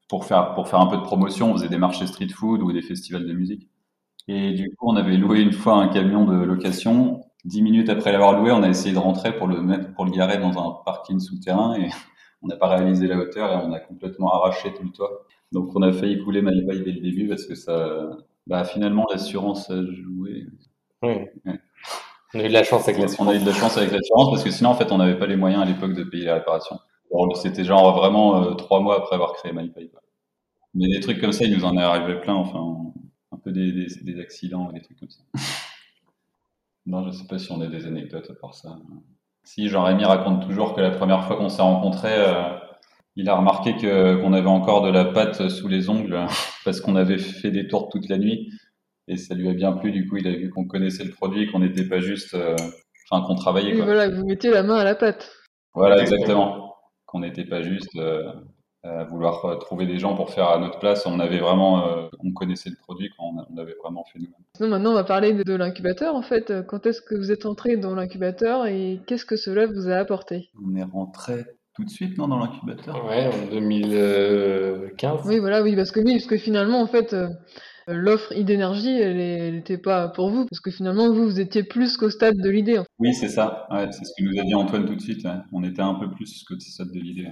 pour 0.08 0.26
faire 0.26 0.54
pour 0.54 0.68
faire 0.68 0.80
un 0.80 0.86
peu 0.86 0.98
de 0.98 1.02
promotion. 1.02 1.50
On 1.52 1.54
faisait 1.54 1.68
des 1.70 1.78
marchés 1.78 2.06
street 2.06 2.28
food 2.28 2.62
ou 2.62 2.72
des 2.72 2.82
festivals 2.82 3.26
de 3.26 3.32
musique. 3.32 3.68
Et 4.28 4.52
du 4.52 4.70
coup, 4.76 4.88
on 4.90 4.96
avait 4.96 5.16
loué 5.16 5.40
une 5.40 5.52
fois 5.52 5.76
un 5.76 5.88
camion 5.88 6.24
de 6.26 6.36
location. 6.44 7.22
Dix 7.44 7.62
minutes 7.62 7.88
après 7.88 8.12
l'avoir 8.12 8.38
loué, 8.38 8.52
on 8.52 8.62
a 8.62 8.68
essayé 8.68 8.94
de 8.94 8.98
rentrer 8.98 9.34
pour 9.36 9.46
le 9.48 9.62
mettre 9.62 9.94
pour 9.94 10.04
le 10.04 10.10
garer 10.10 10.38
dans 10.38 10.58
un 10.58 10.76
parking 10.84 11.20
souterrain 11.20 11.74
et 11.76 11.88
on 12.42 12.48
n'a 12.48 12.56
pas 12.56 12.68
réalisé 12.68 13.06
la 13.06 13.18
hauteur 13.18 13.52
et 13.52 13.66
on 13.66 13.72
a 13.72 13.80
complètement 13.80 14.32
arraché 14.34 14.74
tout 14.74 14.84
le 14.84 14.90
toit. 14.90 15.26
Donc 15.52 15.74
on 15.74 15.82
a 15.82 15.92
failli 15.92 16.22
couler 16.22 16.42
Malbaï 16.42 16.82
dès 16.84 16.92
le 16.92 17.00
début 17.00 17.28
parce 17.28 17.46
que 17.46 17.54
ça, 17.54 18.10
bah 18.50 18.64
finalement 18.64 19.06
l'assurance 19.10 19.70
a 19.70 19.76
joué. 19.76 20.46
Oui. 21.02 21.14
Ouais. 21.46 21.60
On 22.34 22.40
a 22.40 22.44
eu 22.44 22.48
de 22.48 22.52
la 22.52 22.64
chance 22.64 22.82
avec 22.88 23.00
l'assurance. 23.00 23.26
On 23.26 23.30
a 23.30 23.34
eu 23.36 23.38
de 23.38 23.46
la 23.46 23.54
chance 23.54 23.76
avec 23.76 23.92
l'assurance 23.92 24.30
parce 24.30 24.42
que 24.42 24.50
sinon, 24.50 24.70
en 24.70 24.74
fait, 24.74 24.90
on 24.90 24.98
n'avait 24.98 25.18
pas 25.18 25.26
les 25.26 25.36
moyens 25.36 25.62
à 25.62 25.66
l'époque 25.66 25.94
de 25.94 26.02
payer 26.02 26.24
les 26.24 26.32
réparations. 26.32 26.78
C'était 27.36 27.64
genre 27.64 27.96
vraiment 27.96 28.42
euh, 28.42 28.54
trois 28.54 28.80
mois 28.80 28.98
après 28.98 29.14
avoir 29.14 29.34
créé 29.34 29.52
MyPay. 29.52 29.90
Mais 30.74 30.88
des 30.88 31.00
trucs 31.00 31.20
comme 31.20 31.32
ça, 31.32 31.44
il 31.44 31.56
nous 31.56 31.64
en 31.64 31.76
est 31.76 31.82
arrivé 31.82 32.20
plein, 32.20 32.34
enfin, 32.34 32.92
un 33.32 33.36
peu 33.36 33.52
des, 33.52 33.72
des, 33.72 33.86
des 34.02 34.20
accidents 34.20 34.70
et 34.70 34.74
des 34.74 34.82
trucs 34.82 34.98
comme 34.98 35.10
ça. 35.10 35.22
non, 36.86 37.04
je 37.04 37.10
sais 37.10 37.26
pas 37.26 37.38
si 37.38 37.50
on 37.52 37.60
a 37.60 37.66
des 37.66 37.86
anecdotes 37.86 38.30
à 38.30 38.34
part 38.34 38.54
ça. 38.54 38.76
Si, 39.44 39.68
Jean-Rémy 39.68 40.04
raconte 40.04 40.46
toujours 40.46 40.74
que 40.74 40.80
la 40.80 40.90
première 40.90 41.24
fois 41.24 41.36
qu'on 41.36 41.48
s'est 41.48 41.62
rencontrés, 41.62 42.14
euh, 42.16 42.56
il 43.20 43.28
a 43.28 43.36
remarqué 43.36 43.76
que 43.76 44.16
qu'on 44.16 44.32
avait 44.32 44.48
encore 44.48 44.82
de 44.82 44.90
la 44.90 45.04
pâte 45.04 45.48
sous 45.48 45.68
les 45.68 45.90
ongles 45.90 46.26
parce 46.64 46.80
qu'on 46.80 46.96
avait 46.96 47.18
fait 47.18 47.50
des 47.50 47.68
tours 47.68 47.88
toute 47.90 48.08
la 48.08 48.18
nuit 48.18 48.50
et 49.08 49.16
ça 49.16 49.34
lui 49.34 49.48
a 49.48 49.52
bien 49.52 49.72
plu. 49.72 49.92
Du 49.92 50.08
coup, 50.08 50.16
il 50.16 50.26
a 50.26 50.32
vu 50.32 50.50
qu'on 50.50 50.66
connaissait 50.66 51.04
le 51.04 51.10
produit, 51.10 51.50
qu'on 51.50 51.58
n'était 51.58 51.84
pas 51.86 52.00
juste, 52.00 52.34
euh, 52.34 52.56
enfin, 53.10 53.26
qu'on 53.26 53.34
travaillait. 53.34 53.74
Voilà, 53.74 54.08
vous 54.08 54.24
mettiez 54.24 54.50
la 54.50 54.62
main 54.62 54.76
à 54.76 54.84
la 54.84 54.94
pâte. 54.94 55.32
Voilà, 55.74 56.00
exactement. 56.00 56.76
Qu'on 57.06 57.20
n'était 57.20 57.44
pas 57.44 57.60
juste 57.60 57.96
euh, 57.96 58.32
à 58.84 59.04
vouloir 59.04 59.58
trouver 59.58 59.86
des 59.86 59.98
gens 59.98 60.14
pour 60.14 60.30
faire 60.30 60.48
à 60.48 60.58
notre 60.58 60.78
place. 60.78 61.06
On 61.06 61.18
avait 61.18 61.40
vraiment, 61.40 61.88
euh, 61.88 62.08
on 62.24 62.32
connaissait 62.32 62.70
le 62.70 62.76
produit 62.76 63.10
quand 63.16 63.34
on, 63.50 63.58
avait 63.58 63.74
vraiment 63.82 64.04
fait 64.04 64.20
nous-mêmes. 64.20 64.70
Maintenant, 64.70 64.92
on 64.92 64.94
va 64.94 65.04
parler 65.04 65.32
de, 65.32 65.42
de 65.42 65.54
l'incubateur. 65.54 66.14
En 66.14 66.22
fait, 66.22 66.52
quand 66.68 66.86
est-ce 66.86 67.02
que 67.02 67.16
vous 67.16 67.32
êtes 67.32 67.46
entré 67.46 67.76
dans 67.76 67.94
l'incubateur 67.96 68.66
et 68.66 69.00
qu'est-ce 69.06 69.26
que 69.26 69.36
cela 69.36 69.66
vous 69.66 69.88
a 69.88 69.96
apporté? 69.96 70.50
On 70.64 70.76
est 70.76 70.84
rentré 70.84 71.44
tout 71.80 71.86
de 71.86 71.90
suite, 71.90 72.18
non, 72.18 72.28
dans 72.28 72.38
l'incubateur 72.38 73.04
Ouais, 73.06 73.26
en 73.26 73.50
2015. 73.50 75.20
Oui, 75.26 75.38
voilà, 75.38 75.62
oui, 75.62 75.74
parce 75.74 75.90
que 75.90 76.00
oui, 76.00 76.12
parce 76.12 76.26
que 76.26 76.36
finalement, 76.36 76.80
en 76.80 76.86
fait, 76.86 77.12
euh, 77.12 77.28
l'offre 77.88 78.34
d'énergie, 78.34 78.96
elle 79.00 79.54
n'était 79.54 79.78
pas 79.78 80.08
pour 80.08 80.30
vous, 80.30 80.46
parce 80.46 80.60
que 80.60 80.70
finalement, 80.70 81.12
vous, 81.12 81.24
vous 81.24 81.40
étiez 81.40 81.62
plus 81.62 81.96
qu'au 81.96 82.10
stade 82.10 82.36
de 82.36 82.50
l'idée. 82.50 82.78
En 82.78 82.82
fait. 82.82 82.90
Oui, 82.98 83.14
c'est 83.14 83.28
ça. 83.28 83.66
Ouais, 83.70 83.86
c'est 83.90 84.04
ce 84.04 84.12
que 84.16 84.24
nous 84.24 84.40
a 84.40 84.44
dit 84.44 84.54
Antoine 84.54 84.86
tout 84.86 84.94
de 84.94 85.00
suite. 85.00 85.24
Ouais. 85.24 85.30
On 85.52 85.64
était 85.64 85.82
un 85.82 85.94
peu 85.94 86.10
plus 86.10 86.44
qu'au 86.44 86.58
stade 86.58 86.90
de 86.92 87.00
l'idée. 87.00 87.28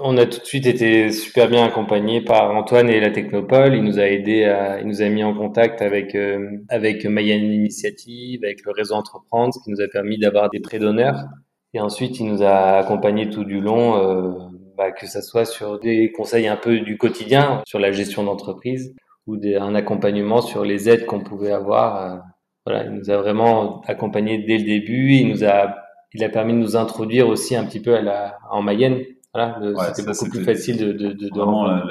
On 0.00 0.16
a 0.16 0.24
tout 0.24 0.40
de 0.40 0.44
suite 0.44 0.66
été 0.66 1.12
super 1.12 1.50
bien 1.50 1.64
accompagné 1.66 2.22
par 2.22 2.50
Antoine 2.56 2.88
et 2.88 2.98
la 2.98 3.10
Technopole. 3.10 3.74
Il 3.74 3.84
nous 3.84 3.98
a 3.98 4.04
aidé, 4.08 4.44
à, 4.44 4.80
il 4.80 4.86
nous 4.86 5.02
a 5.02 5.08
mis 5.10 5.22
en 5.22 5.34
contact 5.34 5.82
avec 5.82 6.14
euh, 6.14 6.56
avec 6.70 7.04
Mayenne 7.04 7.52
Initiative, 7.52 8.40
avec 8.42 8.64
le 8.64 8.72
réseau 8.72 8.94
Entreprendre, 8.94 9.52
ce 9.52 9.62
qui 9.62 9.70
nous 9.70 9.82
a 9.82 9.88
permis 9.88 10.18
d'avoir 10.18 10.48
des 10.48 10.60
prêts 10.60 10.78
d'honneur. 10.78 11.16
Et 11.74 11.80
ensuite, 11.80 12.20
il 12.20 12.26
nous 12.26 12.42
a 12.42 12.78
accompagnés 12.78 13.30
tout 13.30 13.44
du 13.44 13.60
long, 13.60 13.96
euh, 13.96 14.32
bah, 14.76 14.90
que 14.92 15.06
ça 15.06 15.22
soit 15.22 15.44
sur 15.44 15.78
des 15.78 16.12
conseils 16.12 16.46
un 16.46 16.56
peu 16.56 16.80
du 16.80 16.98
quotidien, 16.98 17.62
sur 17.66 17.78
la 17.78 17.92
gestion 17.92 18.24
d'entreprise, 18.24 18.94
ou 19.26 19.36
des, 19.36 19.56
un 19.56 19.74
accompagnement 19.74 20.42
sur 20.42 20.64
les 20.64 20.88
aides 20.88 21.06
qu'on 21.06 21.20
pouvait 21.20 21.52
avoir. 21.52 21.96
Euh, 21.96 22.18
voilà, 22.66 22.84
il 22.84 22.90
nous 22.92 23.10
a 23.10 23.16
vraiment 23.16 23.80
accompagnés 23.82 24.38
dès 24.38 24.58
le 24.58 24.64
début. 24.64 25.12
Il 25.14 25.28
nous 25.28 25.44
a, 25.44 25.74
il 26.14 26.22
a 26.22 26.28
permis 26.28 26.52
de 26.52 26.58
nous 26.58 26.76
introduire 26.76 27.28
aussi 27.28 27.56
un 27.56 27.64
petit 27.64 27.80
peu 27.80 27.94
à 27.96 28.02
la, 28.02 28.36
en 28.50 28.62
Mayenne. 28.62 29.00
Voilà, 29.34 29.58
Ouais, 29.60 29.72
c'était 29.94 30.02
beaucoup 30.10 30.28
plus 30.28 30.44
facile 30.44 30.76
de, 30.76 30.92
de, 30.92 31.08
de, 31.12 31.28
de 31.28 31.28
Vraiment, 31.34 31.64
la- 31.66 31.84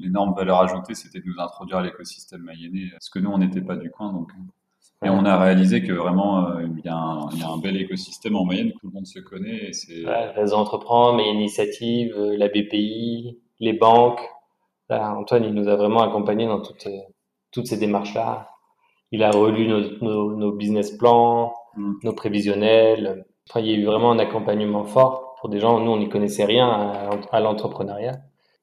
l'énorme 0.00 0.34
valeur 0.34 0.60
ajoutée, 0.60 0.94
c'était 0.94 1.20
de 1.20 1.24
nous 1.26 1.40
introduire 1.40 1.78
à 1.78 1.82
l'écosystème 1.82 2.42
mayennais, 2.42 2.88
parce 2.92 3.08
que 3.08 3.18
nous, 3.20 3.30
on 3.30 3.38
n'était 3.38 3.60
pas 3.60 3.76
du 3.76 3.90
coin. 3.90 4.12
Donc... 4.12 4.28
Et 5.04 5.08
Ouais. 5.08 5.14
on 5.16 5.24
a 5.24 5.38
réalisé 5.38 5.82
que 5.82 5.92
vraiment, 5.92 6.48
euh, 6.48 6.62
il 6.76 6.84
y, 6.84 6.88
a 6.88 6.96
un- 6.96 7.28
il 7.32 7.38
y 7.38 7.42
a 7.42 7.48
un 7.48 7.58
bel 7.58 7.76
écosystème 7.76 8.34
en 8.36 8.44
Mayenne, 8.44 8.72
tout 8.72 8.88
le 8.88 8.92
monde 8.92 9.06
se 9.06 9.20
connaît. 9.20 9.70
Et. 9.90 10.02
Voilà, 10.02 10.32
réseau 10.32 10.56
entreprendre, 10.56 11.18
mais 11.18 11.28
initiative, 11.30 12.14
euh, 12.16 12.36
la 12.36 12.48
BPI, 12.48 13.38
les 13.60 13.72
banques. 13.74 14.20
Là, 14.88 15.14
Antoine, 15.16 15.44
il 15.44 15.54
nous 15.54 15.68
a 15.68 15.76
vraiment 15.76 16.00
accompagnés 16.00 16.46
dans 16.46 16.60
toutes, 16.60 16.86
euh, 16.88 16.98
toutes 17.52 17.66
ces 17.66 17.76
démarches-là. 17.78 18.48
Il 19.12 19.22
a 19.22 19.30
relu 19.30 19.68
nos, 19.68 19.80
nos, 20.02 20.36
nos 20.36 20.52
business 20.52 20.90
plans, 20.92 21.54
Mm. 21.76 21.92
nos 22.02 22.12
prévisionnels. 22.12 23.24
Enfin, 23.48 23.60
il 23.60 23.66
y 23.66 23.74
a 23.74 23.76
eu 23.76 23.84
vraiment 23.84 24.10
un 24.10 24.18
accompagnement 24.18 24.84
fort 24.84 25.36
pour 25.40 25.48
des 25.48 25.60
gens. 25.60 25.78
Nous, 25.78 25.90
on 25.92 25.98
n'y 25.98 26.08
connaissait 26.08 26.44
rien 26.44 26.68
à, 26.68 27.10
à 27.30 27.40
l'entrepreneuriat. 27.40 28.16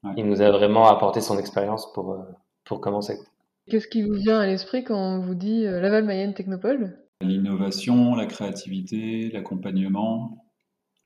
Ouais. 0.04 0.12
Il 0.18 0.26
nous 0.26 0.42
a 0.42 0.52
vraiment 0.52 0.88
apporté 0.88 1.22
son 1.22 1.38
expérience 1.40 1.92
pour, 1.94 2.18
pour 2.66 2.82
commencer. 2.82 3.18
Qu'est-ce 3.68 3.88
qui 3.88 4.04
vous 4.04 4.14
vient 4.14 4.40
à 4.40 4.46
l'esprit 4.46 4.84
quand 4.84 4.98
on 4.98 5.20
vous 5.22 5.34
dit 5.34 5.66
euh, 5.66 5.82
Laval 5.82 6.04
Mayenne 6.04 6.36
Technopole? 6.36 7.00
L'innovation, 7.22 8.14
la 8.14 8.28
créativité, 8.28 9.32
l'accompagnement. 9.32 10.46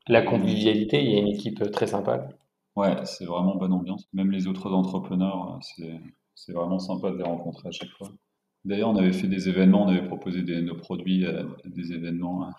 La 0.09 0.23
convivialité, 0.23 1.01
il 1.01 1.11
y 1.11 1.15
a 1.15 1.19
une 1.19 1.29
équipe 1.29 1.61
euh, 1.61 1.69
très 1.69 1.87
sympa. 1.87 2.27
Ouais, 2.75 2.97
c'est 3.05 3.23
vraiment 3.23 3.55
bonne 3.55 3.71
ambiance. 3.71 4.05
Même 4.11 4.31
les 4.31 4.47
autres 4.47 4.73
entrepreneurs, 4.73 5.53
euh, 5.53 5.59
c'est, 5.61 6.01
c'est 6.35 6.51
vraiment 6.51 6.79
sympa 6.79 7.11
de 7.11 7.17
les 7.17 7.23
rencontrer 7.23 7.69
à 7.69 7.71
chaque 7.71 7.91
fois. 7.91 8.09
D'ailleurs, 8.65 8.89
on 8.89 8.97
avait 8.97 9.13
fait 9.13 9.27
des 9.27 9.47
événements, 9.47 9.85
on 9.85 9.87
avait 9.87 10.05
proposé 10.05 10.41
des, 10.41 10.61
nos 10.61 10.75
produits 10.75 11.25
à 11.25 11.45
des 11.63 11.93
événements 11.93 12.49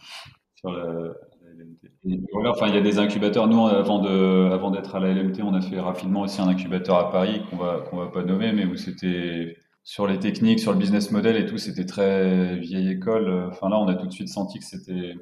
sur 0.54 0.73
la, 0.73 0.85
la 0.85 1.50
LMT. 1.59 1.90
Et 2.04 2.21
voilà, 2.33 2.52
enfin, 2.52 2.69
il 2.69 2.75
y 2.75 2.78
a 2.78 2.80
des 2.80 2.99
incubateurs. 2.99 3.49
Nous, 3.49 3.66
avant, 3.66 3.99
de, 3.99 4.50
avant 4.50 4.71
d'être 4.71 4.95
à 4.95 5.00
la 5.00 5.12
LMT, 5.12 5.42
on 5.42 5.52
a 5.52 5.61
fait 5.61 5.78
rapidement 5.78 6.23
aussi 6.23 6.40
un 6.40 6.49
incubateur 6.49 6.97
à 6.97 7.11
Paris 7.11 7.42
qu'on 7.50 7.59
va, 7.59 7.83
qu'on 7.83 7.99
va 7.99 8.07
pas 8.07 8.23
nommer, 8.23 8.52
mais 8.52 8.64
où 8.64 8.76
c'était 8.76 9.59
sur 9.84 10.06
les 10.06 10.18
techniques, 10.18 10.60
sur 10.60 10.72
le 10.72 10.78
business 10.78 11.10
model 11.10 11.37
et 11.37 11.46
tout, 11.46 11.58
c'était 11.58 11.87
très 11.87 12.56
vieille 12.56 12.90
école. 12.90 13.49
Enfin 13.50 13.68
là, 13.68 13.78
on 13.78 13.88
a 13.88 13.94
tout 13.94 14.06
de 14.06 14.12
suite 14.12 14.28
senti 14.28 14.58
que 14.58 14.64
c'était 14.64 15.14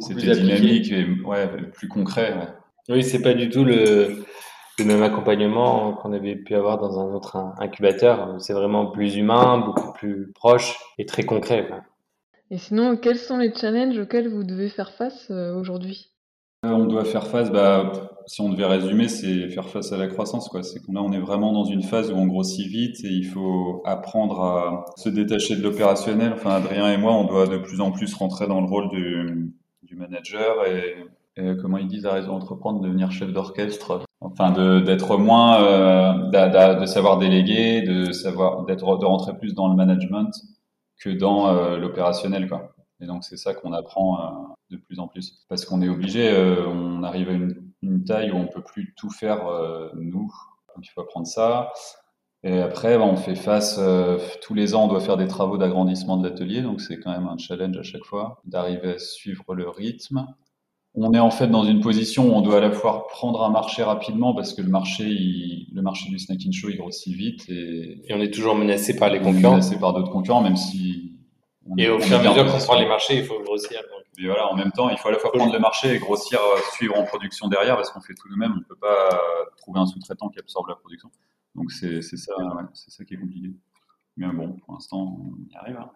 c'était 0.00 0.32
dynamique 0.32 0.90
et 0.90 1.06
ouais, 1.24 1.48
plus 1.72 1.88
concret. 1.88 2.48
Oui, 2.88 3.02
c'est 3.04 3.22
pas 3.22 3.34
du 3.34 3.50
tout 3.50 3.64
le, 3.64 4.24
le 4.78 4.84
même 4.84 5.02
accompagnement 5.02 5.94
qu'on 5.94 6.12
avait 6.12 6.36
pu 6.36 6.54
avoir 6.54 6.78
dans 6.78 6.98
un 6.98 7.14
autre 7.14 7.36
incubateur. 7.58 8.40
C'est 8.40 8.54
vraiment 8.54 8.86
plus 8.86 9.16
humain, 9.16 9.58
beaucoup 9.58 9.92
plus 9.92 10.32
proche 10.32 10.76
et 10.98 11.06
très 11.06 11.24
concret. 11.24 11.68
Et 12.50 12.58
sinon, 12.58 12.96
quels 12.96 13.18
sont 13.18 13.38
les 13.38 13.54
challenges 13.54 13.98
auxquels 13.98 14.28
vous 14.28 14.44
devez 14.44 14.68
faire 14.68 14.92
face 14.92 15.30
euh, 15.30 15.54
aujourd'hui? 15.54 16.11
On 16.64 16.84
doit 16.84 17.04
faire 17.04 17.26
face, 17.26 17.50
bah, 17.50 17.92
si 18.26 18.40
on 18.40 18.48
devait 18.48 18.66
résumer, 18.66 19.08
c'est 19.08 19.48
faire 19.48 19.68
face 19.68 19.90
à 19.90 19.96
la 19.96 20.06
croissance. 20.06 20.48
C'est 20.62 20.80
qu'on 20.80 20.96
on 20.96 21.12
est 21.12 21.18
vraiment 21.18 21.52
dans 21.52 21.64
une 21.64 21.82
phase 21.82 22.12
où 22.12 22.14
on 22.14 22.26
grossit 22.26 22.68
vite 22.68 23.04
et 23.04 23.08
il 23.08 23.24
faut 23.24 23.82
apprendre 23.84 24.40
à 24.40 24.84
se 24.96 25.08
détacher 25.08 25.56
de 25.56 25.62
l'opérationnel. 25.62 26.32
Enfin, 26.34 26.50
Adrien 26.50 26.92
et 26.92 26.96
moi, 26.98 27.14
on 27.14 27.24
doit 27.24 27.48
de 27.48 27.58
plus 27.58 27.80
en 27.80 27.90
plus 27.90 28.14
rentrer 28.14 28.46
dans 28.46 28.60
le 28.60 28.68
rôle 28.68 28.88
du, 28.90 29.52
du 29.82 29.96
manager 29.96 30.64
et, 30.66 31.08
comment 31.60 31.78
ils 31.78 31.88
disent 31.88 32.06
à 32.06 32.12
Réseau 32.12 32.30
Entreprendre, 32.30 32.80
devenir 32.80 33.10
chef 33.10 33.32
d'orchestre. 33.32 34.04
Enfin, 34.20 34.52
d'être 34.82 35.16
moins, 35.16 35.60
euh, 35.62 36.78
de 36.78 36.86
savoir 36.86 37.18
déléguer, 37.18 37.82
de 37.82 38.12
savoir, 38.12 38.64
d'être, 38.66 38.98
de 38.98 39.04
rentrer 39.04 39.36
plus 39.36 39.52
dans 39.54 39.68
le 39.68 39.74
management 39.74 40.30
que 41.00 41.10
dans 41.10 41.48
euh, 41.48 41.76
l'opérationnel. 41.76 42.48
Et 43.00 43.06
donc 43.06 43.24
c'est 43.24 43.36
ça 43.36 43.52
qu'on 43.52 43.72
apprend 43.72 44.20
euh, 44.20 44.51
de 44.72 44.76
plus 44.78 44.98
en 44.98 45.08
plus, 45.08 45.44
parce 45.48 45.64
qu'on 45.64 45.82
est 45.82 45.88
obligé, 45.88 46.28
euh, 46.28 46.66
on 46.66 47.02
arrive 47.02 47.28
à 47.28 47.32
une, 47.32 47.72
une, 47.82 48.04
taille 48.04 48.32
où 48.32 48.36
on 48.36 48.46
peut 48.46 48.62
plus 48.62 48.94
tout 48.96 49.10
faire 49.10 49.44
nous. 49.94 50.32
Donc 50.74 50.86
il 50.86 50.88
faut 50.88 51.00
apprendre 51.02 51.26
ça. 51.26 51.72
Et 52.42 52.60
après, 52.60 52.98
bah, 52.98 53.04
on 53.04 53.16
fait 53.16 53.36
face, 53.36 53.78
tous 54.42 54.54
les 54.54 54.74
ans, 54.74 54.84
on 54.84 54.88
doit 54.88 55.00
faire 55.00 55.16
des 55.16 55.28
travaux 55.28 55.58
d'agrandissement 55.58 56.16
de 56.16 56.28
l'atelier, 56.28 56.62
donc 56.62 56.80
c'est 56.80 56.98
quand 56.98 57.12
même 57.12 57.28
un 57.28 57.38
challenge 57.38 57.78
à 57.78 57.84
chaque 57.84 58.04
fois, 58.04 58.40
d'arriver 58.44 58.94
à 58.94 58.98
suivre 58.98 59.54
le 59.54 59.68
rythme. 59.68 60.26
On 60.94 61.14
est 61.14 61.18
en 61.18 61.30
fait 61.30 61.46
dans 61.46 61.64
une 61.64 61.80
position 61.80 62.28
où 62.28 62.32
on 62.32 62.42
doit 62.42 62.58
à 62.58 62.60
la 62.60 62.70
fois 62.70 63.06
prendre 63.08 63.42
un 63.42 63.50
marché 63.50 63.82
rapidement 63.82 64.34
parce 64.34 64.52
que 64.52 64.60
le 64.60 64.68
marché, 64.68 65.66
le 65.72 65.80
marché 65.80 66.10
du 66.10 66.18
snacking 66.18 66.52
show, 66.52 66.68
il 66.68 66.76
grossit 66.76 67.14
vite 67.14 67.48
et, 67.48 68.02
et 68.06 68.14
on 68.14 68.20
est 68.20 68.32
toujours 68.32 68.54
menacé 68.54 68.94
par 68.96 69.08
les 69.08 69.20
concurrents. 69.20 69.52
Menacé 69.52 69.78
par 69.78 69.94
d'autres 69.94 70.10
concurrents, 70.10 70.42
même 70.42 70.56
si. 70.56 71.12
Et 71.78 71.88
au 71.88 72.00
fur 72.00 72.12
et 72.12 72.26
à 72.26 72.30
mesure 72.30 72.46
qu'on 72.46 72.58
prend 72.58 72.78
les 72.78 72.86
marchés, 72.86 73.18
il 73.18 73.24
faut 73.24 73.40
grossir. 73.40 73.80
Et 74.18 74.26
voilà, 74.26 74.48
en 74.48 74.56
même 74.56 74.72
temps, 74.72 74.90
il 74.90 74.98
faut 74.98 75.08
à 75.08 75.12
la 75.12 75.18
fois 75.18 75.32
prendre 75.32 75.52
le 75.52 75.58
marché 75.58 75.94
et 75.94 75.98
grossir, 75.98 76.38
euh, 76.40 76.60
suivre 76.74 76.98
en 76.98 77.04
production 77.04 77.48
derrière 77.48 77.76
parce 77.76 77.90
qu'on 77.90 78.00
fait 78.00 78.14
tout 78.14 78.28
même. 78.36 78.52
On 78.52 78.58
ne 78.58 78.64
peut 78.64 78.76
pas 78.76 79.08
trouver 79.58 79.80
un 79.80 79.86
sous-traitant 79.86 80.28
qui 80.28 80.38
absorbe 80.38 80.68
la 80.68 80.76
production. 80.76 81.10
Donc 81.54 81.70
c'est 81.70 82.02
ça, 82.02 82.32
ouais, 82.36 82.62
c'est 82.74 82.90
ça 82.90 83.04
qui 83.04 83.14
est 83.14 83.18
compliqué. 83.18 83.50
Mais 84.16 84.26
bon, 84.28 84.52
pour 84.52 84.74
l'instant, 84.74 85.18
on 85.18 85.50
y 85.50 85.56
arrive. 85.56 85.76
Hein. 85.76 85.90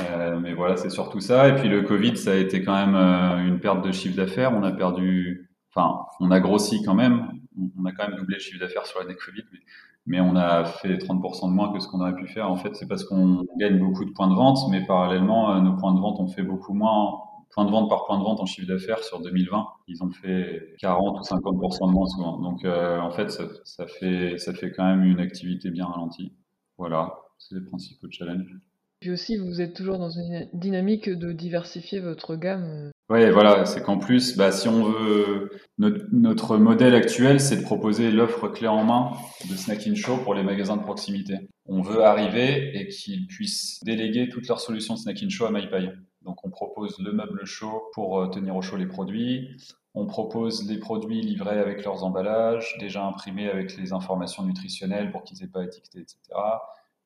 Euh, 0.00 0.38
mais 0.40 0.54
voilà, 0.54 0.76
c'est 0.76 0.90
surtout 0.90 1.20
ça. 1.20 1.48
Et 1.48 1.54
puis 1.54 1.68
le 1.68 1.82
Covid, 1.82 2.16
ça 2.16 2.32
a 2.32 2.34
été 2.34 2.62
quand 2.62 2.74
même 2.74 2.94
euh, 2.94 3.46
une 3.46 3.60
perte 3.60 3.84
de 3.84 3.92
chiffre 3.92 4.16
d'affaires. 4.16 4.52
On 4.52 4.62
a 4.62 4.72
perdu, 4.72 5.50
enfin, 5.74 6.04
on 6.20 6.30
a 6.30 6.40
grossi 6.40 6.82
quand 6.84 6.94
même. 6.94 7.40
On 7.78 7.84
a 7.84 7.92
quand 7.92 8.08
même 8.08 8.16
doublé 8.16 8.36
le 8.36 8.40
chiffre 8.40 8.58
d'affaires 8.58 8.86
sur 8.86 9.00
l'année 9.00 9.14
Covid, 9.14 9.44
mais, 9.52 9.60
on 10.06 10.36
a 10.36 10.64
fait 10.64 10.96
30% 10.98 11.48
de 11.48 11.54
moins 11.54 11.72
que 11.72 11.80
ce 11.80 11.88
qu'on 11.88 12.00
aurait 12.00 12.14
pu 12.14 12.26
faire. 12.26 12.50
En 12.50 12.56
fait, 12.56 12.74
c'est 12.74 12.86
parce 12.86 13.04
qu'on 13.04 13.44
gagne 13.58 13.78
beaucoup 13.78 14.04
de 14.04 14.10
points 14.10 14.28
de 14.28 14.34
vente, 14.34 14.58
mais 14.70 14.84
parallèlement, 14.84 15.54
euh, 15.54 15.60
nos 15.60 15.76
points 15.76 15.94
de 15.94 16.00
vente 16.00 16.20
ont 16.20 16.26
fait 16.26 16.42
beaucoup 16.42 16.74
moins. 16.74 17.20
Point 17.50 17.66
de 17.66 17.70
vente 17.70 17.88
par 17.88 18.04
point 18.04 18.18
de 18.18 18.24
vente 18.24 18.40
en 18.40 18.46
chiffre 18.46 18.66
d'affaires 18.66 18.98
sur 19.04 19.20
2020, 19.20 19.66
ils 19.86 20.02
ont 20.02 20.10
fait 20.10 20.74
40 20.80 21.20
ou 21.20 21.22
50% 21.22 21.86
de 21.86 21.92
moins 21.92 22.06
souvent. 22.06 22.38
Donc, 22.40 22.64
en 22.64 23.10
fait, 23.12 23.30
ça, 23.30 23.44
ça, 23.64 23.86
fait, 23.86 24.38
ça 24.38 24.52
fait 24.52 24.72
quand 24.72 24.84
même 24.84 25.04
une 25.04 25.20
activité 25.20 25.70
bien 25.70 25.86
ralentie. 25.86 26.32
Voilà, 26.78 27.14
c'est 27.38 27.54
les 27.54 27.60
principaux 27.60 28.08
challenges. 28.10 28.58
Puis 29.00 29.12
aussi, 29.12 29.36
vous 29.36 29.60
êtes 29.60 29.74
toujours 29.74 29.98
dans 29.98 30.10
une 30.10 30.48
dynamique 30.52 31.08
de 31.08 31.32
diversifier 31.32 32.00
votre 32.00 32.36
gamme. 32.36 32.90
Oui, 33.10 33.30
voilà, 33.30 33.66
c'est 33.66 33.82
qu'en 33.82 33.98
plus, 33.98 34.34
bah, 34.34 34.50
si 34.50 34.66
on 34.66 34.84
veut, 34.84 35.50
notre, 35.78 36.56
modèle 36.56 36.94
actuel, 36.94 37.38
c'est 37.38 37.58
de 37.58 37.62
proposer 37.62 38.10
l'offre 38.10 38.48
clé 38.48 38.66
en 38.66 38.82
main 38.82 39.10
de 39.50 39.54
Snack 39.54 39.86
in 39.86 39.94
Show 39.94 40.16
pour 40.18 40.32
les 40.32 40.42
magasins 40.42 40.78
de 40.78 40.82
proximité. 40.82 41.34
On 41.66 41.82
veut 41.82 42.02
arriver 42.02 42.74
et 42.74 42.88
qu'ils 42.88 43.26
puissent 43.26 43.78
déléguer 43.84 44.30
toutes 44.30 44.48
leurs 44.48 44.60
solutions 44.60 44.96
Snack 44.96 45.22
in 45.22 45.28
Show 45.28 45.44
à 45.44 45.50
MyPie. 45.50 45.90
Donc, 46.22 46.38
on 46.46 46.50
propose 46.50 46.98
le 46.98 47.12
meuble 47.12 47.44
chaud 47.44 47.90
pour 47.92 48.20
euh, 48.20 48.28
tenir 48.28 48.56
au 48.56 48.62
chaud 48.62 48.78
les 48.78 48.86
produits. 48.86 49.50
On 49.92 50.06
propose 50.06 50.66
les 50.66 50.78
produits 50.78 51.20
livrés 51.20 51.58
avec 51.58 51.84
leurs 51.84 52.04
emballages, 52.04 52.74
déjà 52.80 53.04
imprimés 53.04 53.50
avec 53.50 53.76
les 53.76 53.92
informations 53.92 54.44
nutritionnelles 54.44 55.12
pour 55.12 55.24
qu'ils 55.24 55.44
aient 55.44 55.48
pas 55.48 55.62
étiqueté, 55.62 56.00
etc 56.00 56.40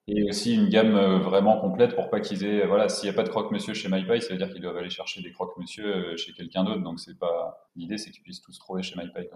et 0.08 0.28
aussi 0.28 0.54
une 0.54 0.68
gamme 0.68 0.96
euh, 0.96 1.18
vraiment 1.18 1.60
complète 1.60 1.94
pour 1.94 2.10
pas 2.10 2.20
qu'ils 2.20 2.44
aient 2.44 2.66
voilà 2.66 2.88
s'il 2.88 3.08
n'y 3.08 3.14
a 3.14 3.16
pas 3.16 3.22
de 3.22 3.28
croque-monsieur 3.28 3.74
chez 3.74 3.88
MyPie 3.88 4.22
ça 4.22 4.32
veut 4.32 4.38
dire 4.38 4.50
qu'ils 4.50 4.62
doivent 4.62 4.76
aller 4.76 4.90
chercher 4.90 5.22
des 5.22 5.30
croque-monsieur 5.32 5.86
euh, 5.86 6.16
chez 6.16 6.32
quelqu'un 6.32 6.64
d'autre. 6.64 6.82
Donc 6.82 6.98
c'est 6.98 7.18
pas 7.18 7.68
l'idée 7.76 7.98
c'est 7.98 8.10
qu'ils 8.10 8.22
puissent 8.22 8.40
tous 8.40 8.58
trouver 8.58 8.82
chez 8.82 8.96
MyPie 8.96 9.28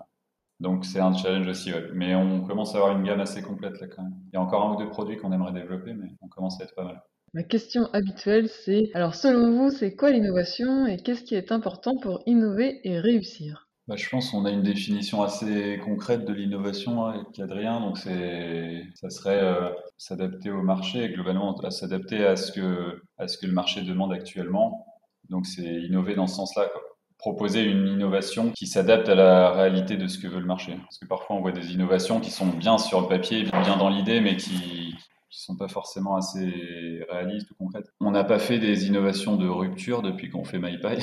donc 0.60 0.84
c'est 0.84 1.00
un 1.00 1.12
challenge 1.12 1.46
aussi 1.46 1.72
mais 1.92 2.14
on 2.14 2.40
commence 2.40 2.74
à 2.74 2.78
avoir 2.78 2.96
une 2.96 3.04
gamme 3.04 3.20
assez 3.20 3.42
complète 3.42 3.80
là 3.80 3.86
quand 3.88 4.02
même. 4.02 4.14
Il 4.32 4.34
y 4.34 4.36
a 4.36 4.40
encore 4.40 4.64
un 4.64 4.74
ou 4.74 4.78
deux 4.78 4.88
produits 4.88 5.16
qu'on 5.16 5.32
aimerait 5.32 5.52
développer 5.52 5.92
mais 5.92 6.08
on 6.22 6.28
commence 6.28 6.60
à 6.60 6.64
être 6.64 6.74
pas 6.74 6.84
mal. 6.84 7.02
Ma 7.34 7.42
question 7.42 7.88
habituelle, 7.94 8.50
c'est 8.50 8.90
alors 8.92 9.14
selon 9.14 9.56
vous, 9.56 9.70
c'est 9.70 9.96
quoi 9.96 10.10
l'innovation 10.10 10.86
et 10.86 10.98
qu'est-ce 10.98 11.22
qui 11.22 11.34
est 11.34 11.50
important 11.50 11.96
pour 11.96 12.22
innover 12.26 12.86
et 12.86 13.00
réussir? 13.00 13.70
Bah, 13.88 13.96
je 13.96 14.08
pense 14.08 14.30
qu'on 14.30 14.44
a 14.44 14.50
une 14.50 14.62
définition 14.62 15.22
assez 15.22 15.80
concrète 15.84 16.24
de 16.24 16.32
l'innovation 16.32 17.04
hein, 17.04 17.14
avec 17.14 17.38
Adrien. 17.38 17.80
Donc, 17.80 17.98
ça 17.98 19.10
serait 19.10 19.40
euh, 19.40 19.70
s'adapter 19.98 20.50
au 20.50 20.62
marché 20.62 21.04
et 21.04 21.10
globalement 21.10 21.58
s'adapter 21.70 22.24
à 22.24 22.36
ce 22.36 22.52
que 22.52 23.02
à 23.18 23.26
ce 23.28 23.38
que 23.38 23.46
le 23.46 23.52
marché 23.52 23.82
demande 23.82 24.12
actuellement. 24.12 24.86
Donc, 25.30 25.46
c'est 25.46 25.62
innover 25.62 26.14
dans 26.14 26.26
ce 26.26 26.36
sens-là. 26.36 26.70
Proposer 27.18 27.62
une 27.62 27.86
innovation 27.86 28.50
qui 28.50 28.66
s'adapte 28.66 29.08
à 29.08 29.14
la 29.14 29.50
réalité 29.52 29.96
de 29.96 30.08
ce 30.08 30.18
que 30.18 30.26
veut 30.26 30.40
le 30.40 30.46
marché. 30.46 30.76
Parce 30.82 30.98
que 30.98 31.06
parfois, 31.06 31.36
on 31.36 31.40
voit 31.40 31.52
des 31.52 31.72
innovations 31.72 32.20
qui 32.20 32.30
sont 32.30 32.46
bien 32.46 32.78
sur 32.78 33.00
le 33.00 33.08
papier, 33.08 33.44
bien 33.44 33.76
dans 33.76 33.88
l'idée, 33.88 34.20
mais 34.20 34.36
qui 34.36 34.96
qui 35.32 35.40
sont 35.40 35.56
pas 35.56 35.68
forcément 35.68 36.16
assez 36.16 37.04
réalistes 37.10 37.50
ou 37.50 37.54
concrètes. 37.54 37.90
On 38.00 38.10
n'a 38.10 38.22
pas 38.22 38.38
fait 38.38 38.58
des 38.58 38.86
innovations 38.86 39.36
de 39.36 39.48
rupture 39.48 40.02
depuis 40.02 40.28
qu'on 40.28 40.44
fait 40.44 40.58
MyPie. 40.58 41.02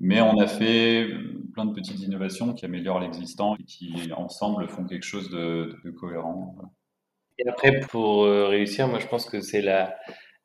Mais 0.00 0.22
on 0.22 0.38
a 0.38 0.46
fait 0.46 1.06
plein 1.52 1.66
de 1.66 1.74
petites 1.74 2.00
innovations 2.00 2.54
qui 2.54 2.64
améliorent 2.64 3.00
l'existant 3.00 3.54
et 3.56 3.64
qui, 3.64 4.10
ensemble, 4.16 4.66
font 4.68 4.84
quelque 4.84 5.04
chose 5.04 5.28
de, 5.30 5.78
cohérent. 6.00 6.56
Et 7.38 7.46
après, 7.46 7.80
pour 7.80 8.24
euh, 8.24 8.46
réussir, 8.46 8.88
moi, 8.88 8.98
je 8.98 9.06
pense 9.06 9.28
que 9.28 9.40
c'est 9.42 9.60
la, 9.60 9.94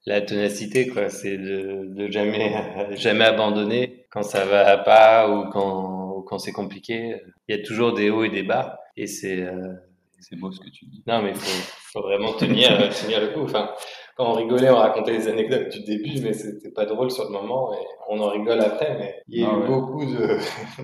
la 0.05 0.21
ténacité, 0.21 0.89
quoi. 0.89 1.09
C'est 1.09 1.37
de, 1.37 1.85
de, 1.85 2.11
jamais, 2.11 2.53
jamais 2.97 3.23
abandonner 3.23 4.05
quand 4.11 4.23
ça 4.23 4.45
va 4.45 4.77
pas 4.77 5.29
ou 5.29 5.49
quand, 5.49 6.21
quand 6.23 6.37
c'est 6.37 6.51
compliqué. 6.51 7.21
Il 7.47 7.55
y 7.55 7.59
a 7.59 7.63
toujours 7.63 7.93
des 7.93 8.09
hauts 8.09 8.25
et 8.25 8.29
des 8.29 8.43
bas. 8.43 8.79
Et 8.97 9.07
c'est, 9.07 9.41
euh, 9.41 9.73
c'est 10.19 10.35
beau 10.35 10.51
ce 10.51 10.59
que 10.59 10.69
tu 10.69 10.85
dis. 10.85 11.01
Non, 11.07 11.21
mais 11.21 11.29
il 11.29 11.35
faut, 11.37 11.73
faut, 11.93 12.01
vraiment 12.01 12.33
tenir, 12.33 12.69
tenir 13.01 13.21
le 13.21 13.27
coup. 13.27 13.43
Enfin, 13.43 13.71
quand 14.15 14.31
on 14.31 14.33
rigolait, 14.33 14.69
on 14.69 14.77
racontait 14.77 15.11
les 15.11 15.27
anecdotes 15.27 15.69
du 15.69 15.83
début, 15.83 16.21
mais 16.21 16.33
c'était 16.33 16.71
pas 16.71 16.85
drôle 16.85 17.11
sur 17.11 17.25
le 17.25 17.31
moment 17.31 17.73
et 17.73 17.85
on 18.09 18.19
en 18.19 18.29
rigole 18.29 18.61
après. 18.61 18.97
Mais 18.97 19.21
il 19.27 19.41
y 19.41 19.43
a 19.43 19.47
eu 19.47 19.61
ah 19.63 19.67
beaucoup 19.67 20.05
de, 20.05 20.37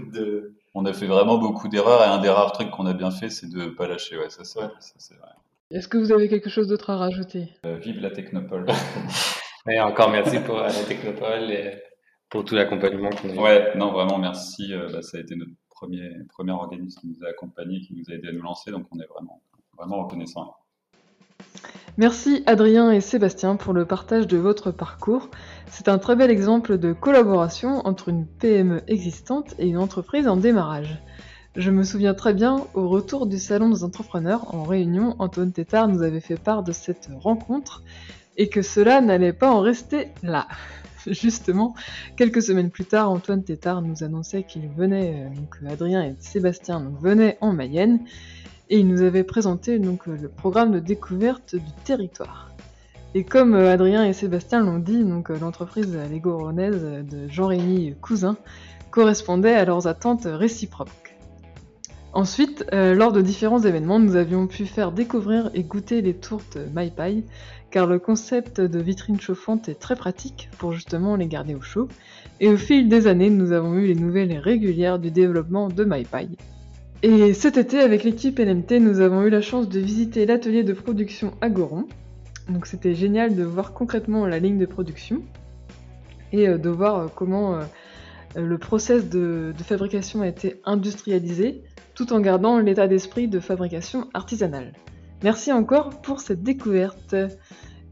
de, 0.12 0.54
On 0.76 0.86
a 0.86 0.94
fait 0.94 1.08
vraiment 1.08 1.38
beaucoup 1.38 1.70
d'erreurs 1.70 2.02
et 2.04 2.08
un 2.08 2.20
des 2.20 2.30
rares 2.30 2.52
trucs 2.52 2.70
qu'on 2.72 2.86
a 2.86 2.94
bien 2.94 3.10
fait, 3.10 3.30
c'est 3.30 3.50
de 3.50 3.68
pas 3.68 3.88
lâcher. 3.88 4.18
Ouais, 4.18 4.30
ça, 4.30 4.44
c'est 4.44 4.60
vrai. 4.60 5.30
Est-ce 5.72 5.88
que 5.88 5.98
vous 5.98 6.12
avez 6.12 6.28
quelque 6.28 6.50
chose 6.50 6.68
d'autre 6.68 6.90
à 6.90 6.98
rajouter? 6.98 7.48
Euh, 7.66 7.78
Vive 7.78 8.02
la 8.02 8.12
Technopole. 8.12 8.66
et 9.70 9.80
encore 9.80 10.10
merci 10.10 10.40
pour 10.42 10.58
la 10.58 10.72
Technopole 10.72 11.50
et 11.52 11.82
pour 12.30 12.44
tout 12.44 12.56
l'accompagnement 12.56 13.10
qu'on 13.12 13.30
a 13.30 13.34
eu. 13.34 13.40
Ouais, 13.40 13.78
non, 13.78 13.94
vraiment 13.94 14.18
merci. 14.18 14.74
Euh, 14.74 14.90
bah, 14.92 15.02
ça 15.02 15.18
a 15.18 15.22
été 15.22 15.38
notre 15.38 15.52
premier, 15.70 16.12
premier 16.28 16.52
organisme 16.52 17.00
qui 17.00 17.08
nous 17.08 17.26
a 17.26 17.30
accompagnés, 17.30 17.80
qui 17.80 17.96
nous 17.96 18.04
a 18.10 18.16
aidé 18.16 18.28
à 18.28 18.32
nous 18.34 18.42
lancer, 18.42 18.72
donc 18.72 18.88
on 18.92 19.00
est 19.00 19.08
vraiment, 19.08 19.42
vraiment 19.78 20.04
reconnaissant. 20.04 20.54
Merci 22.02 22.42
Adrien 22.48 22.90
et 22.90 23.00
Sébastien 23.00 23.56
pour 23.56 23.74
le 23.74 23.86
partage 23.86 24.26
de 24.26 24.36
votre 24.36 24.72
parcours. 24.72 25.30
C'est 25.70 25.88
un 25.88 26.00
très 26.00 26.16
bel 26.16 26.32
exemple 26.32 26.80
de 26.80 26.94
collaboration 26.94 27.86
entre 27.86 28.10
une 28.10 28.26
PME 28.26 28.82
existante 28.88 29.54
et 29.60 29.68
une 29.68 29.78
entreprise 29.78 30.28
en 30.28 30.36
démarrage. 30.36 31.00
Je 31.56 31.70
me 31.70 31.84
souviens 31.84 32.16
très 32.16 32.34
bien, 32.34 32.66
au 32.74 32.90
retour 32.90 33.28
du 33.28 33.38
Salon 33.38 33.70
des 33.70 33.84
entrepreneurs 33.84 34.56
en 34.56 34.64
réunion, 34.64 35.16
Antoine 35.20 35.52
Tétard 35.52 35.90
nous 35.90 36.02
avait 36.02 36.22
fait 36.22 36.40
part 36.40 36.64
de 36.64 36.72
cette 36.72 37.08
rencontre 37.20 37.84
et 38.36 38.50
que 38.50 38.64
cela 38.64 39.00
n'allait 39.00 39.32
pas 39.32 39.52
en 39.52 39.60
rester 39.60 40.08
là. 40.24 40.48
Justement, 41.06 41.76
quelques 42.18 42.42
semaines 42.42 42.72
plus 42.72 42.86
tard, 42.86 43.12
Antoine 43.12 43.44
Tétard 43.44 43.84
nous 43.84 44.04
annonçait 44.04 44.42
qu'il 44.42 44.68
venait, 44.70 45.28
euh, 45.28 45.36
donc 45.36 45.56
Adrien 45.72 46.02
et 46.02 46.16
Sébastien 46.18 46.92
venaient 47.00 47.38
en 47.42 47.54
Mayenne 47.54 48.00
et 48.72 48.80
il 48.80 48.88
nous 48.88 49.02
avait 49.02 49.26
présenté 49.26 49.78
donc 49.78 50.08
euh, 50.08 50.18
le 50.20 50.30
programme 50.30 50.72
de 50.72 50.80
découverte 50.80 51.56
du 51.56 51.72
territoire. 51.84 52.50
Et 53.14 53.26
comme 53.26 53.54
euh, 53.54 53.72
Adrien 53.72 54.06
et 54.06 54.14
Sébastien 54.14 54.62
l'ont 54.62 54.80
dit, 54.80 55.04
donc 55.04 55.30
euh, 55.30 55.38
l'entreprise 55.38 55.94
Lego 56.10 56.52
de 56.54 57.28
Jean-Rémy 57.28 57.96
Cousin 58.02 58.38
correspondait 58.90 59.54
à 59.54 59.66
leurs 59.66 59.88
attentes 59.88 60.26
réciproques. 60.26 61.18
Ensuite, 62.14 62.66
lors 62.74 63.14
de 63.14 63.22
différents 63.22 63.62
événements, 63.62 63.98
nous 63.98 64.18
avions 64.18 64.46
pu 64.46 64.66
faire 64.66 64.92
découvrir 64.92 65.50
et 65.54 65.64
goûter 65.64 66.02
les 66.02 66.14
tourtes 66.14 66.58
MyPie, 66.76 67.24
car 67.70 67.88
le 67.88 68.00
concept 68.00 68.60
de 68.60 68.80
vitrine 68.80 69.22
chauffante 69.22 69.70
est 69.70 69.80
très 69.80 69.96
pratique 69.96 70.50
pour 70.58 70.74
justement 70.74 71.16
les 71.16 71.28
garder 71.28 71.56
au 71.56 71.62
chaud. 71.62 71.88
Et 72.42 72.50
au 72.50 72.58
fil 72.58 72.90
des 72.90 73.08
années, 73.08 73.30
nous 73.30 73.54
avons 73.54 73.76
eu 73.76 73.88
les 73.88 73.96
nouvelles 73.96 74.38
régulières 74.38 75.00
du 75.00 75.10
développement 75.10 75.70
de 75.70 75.86
MyPie. 75.86 76.38
Et 77.04 77.34
cet 77.34 77.58
été, 77.58 77.80
avec 77.80 78.04
l'équipe 78.04 78.38
LMT, 78.38 78.74
nous 78.80 79.00
avons 79.00 79.24
eu 79.24 79.30
la 79.30 79.42
chance 79.42 79.68
de 79.68 79.80
visiter 79.80 80.26
l'atelier 80.26 80.64
de 80.64 80.74
production 80.74 81.34
à 81.42 81.50
Goron. 81.50 81.88
Donc 82.48 82.68
c'était 82.68 82.94
génial 82.94 83.36
de 83.36 83.44
voir 83.44 83.74
concrètement 83.74 84.28
la 84.28 84.40
ligne 84.40 84.60
de 84.60 84.66
production 84.66 85.24
et 86.32 86.48
euh, 86.48 86.58
de 86.58 86.70
voir 86.70 87.00
euh, 87.00 87.08
comment 87.14 87.60
le 88.36 88.58
process 88.58 89.10
de 89.10 89.54
fabrication 89.64 90.22
a 90.22 90.28
été 90.28 90.62
industrialisé 90.64 91.64
tout 91.96 92.14
en 92.14 92.20
gardant 92.20 92.60
l'état 92.60 92.88
d'esprit 92.88 93.28
de 93.28 93.40
fabrication 93.40 94.08
artisanale. 94.14 94.74
Merci 95.24 95.52
encore 95.52 96.02
pour 96.02 96.20
cette 96.22 96.42
découverte. 96.42 97.16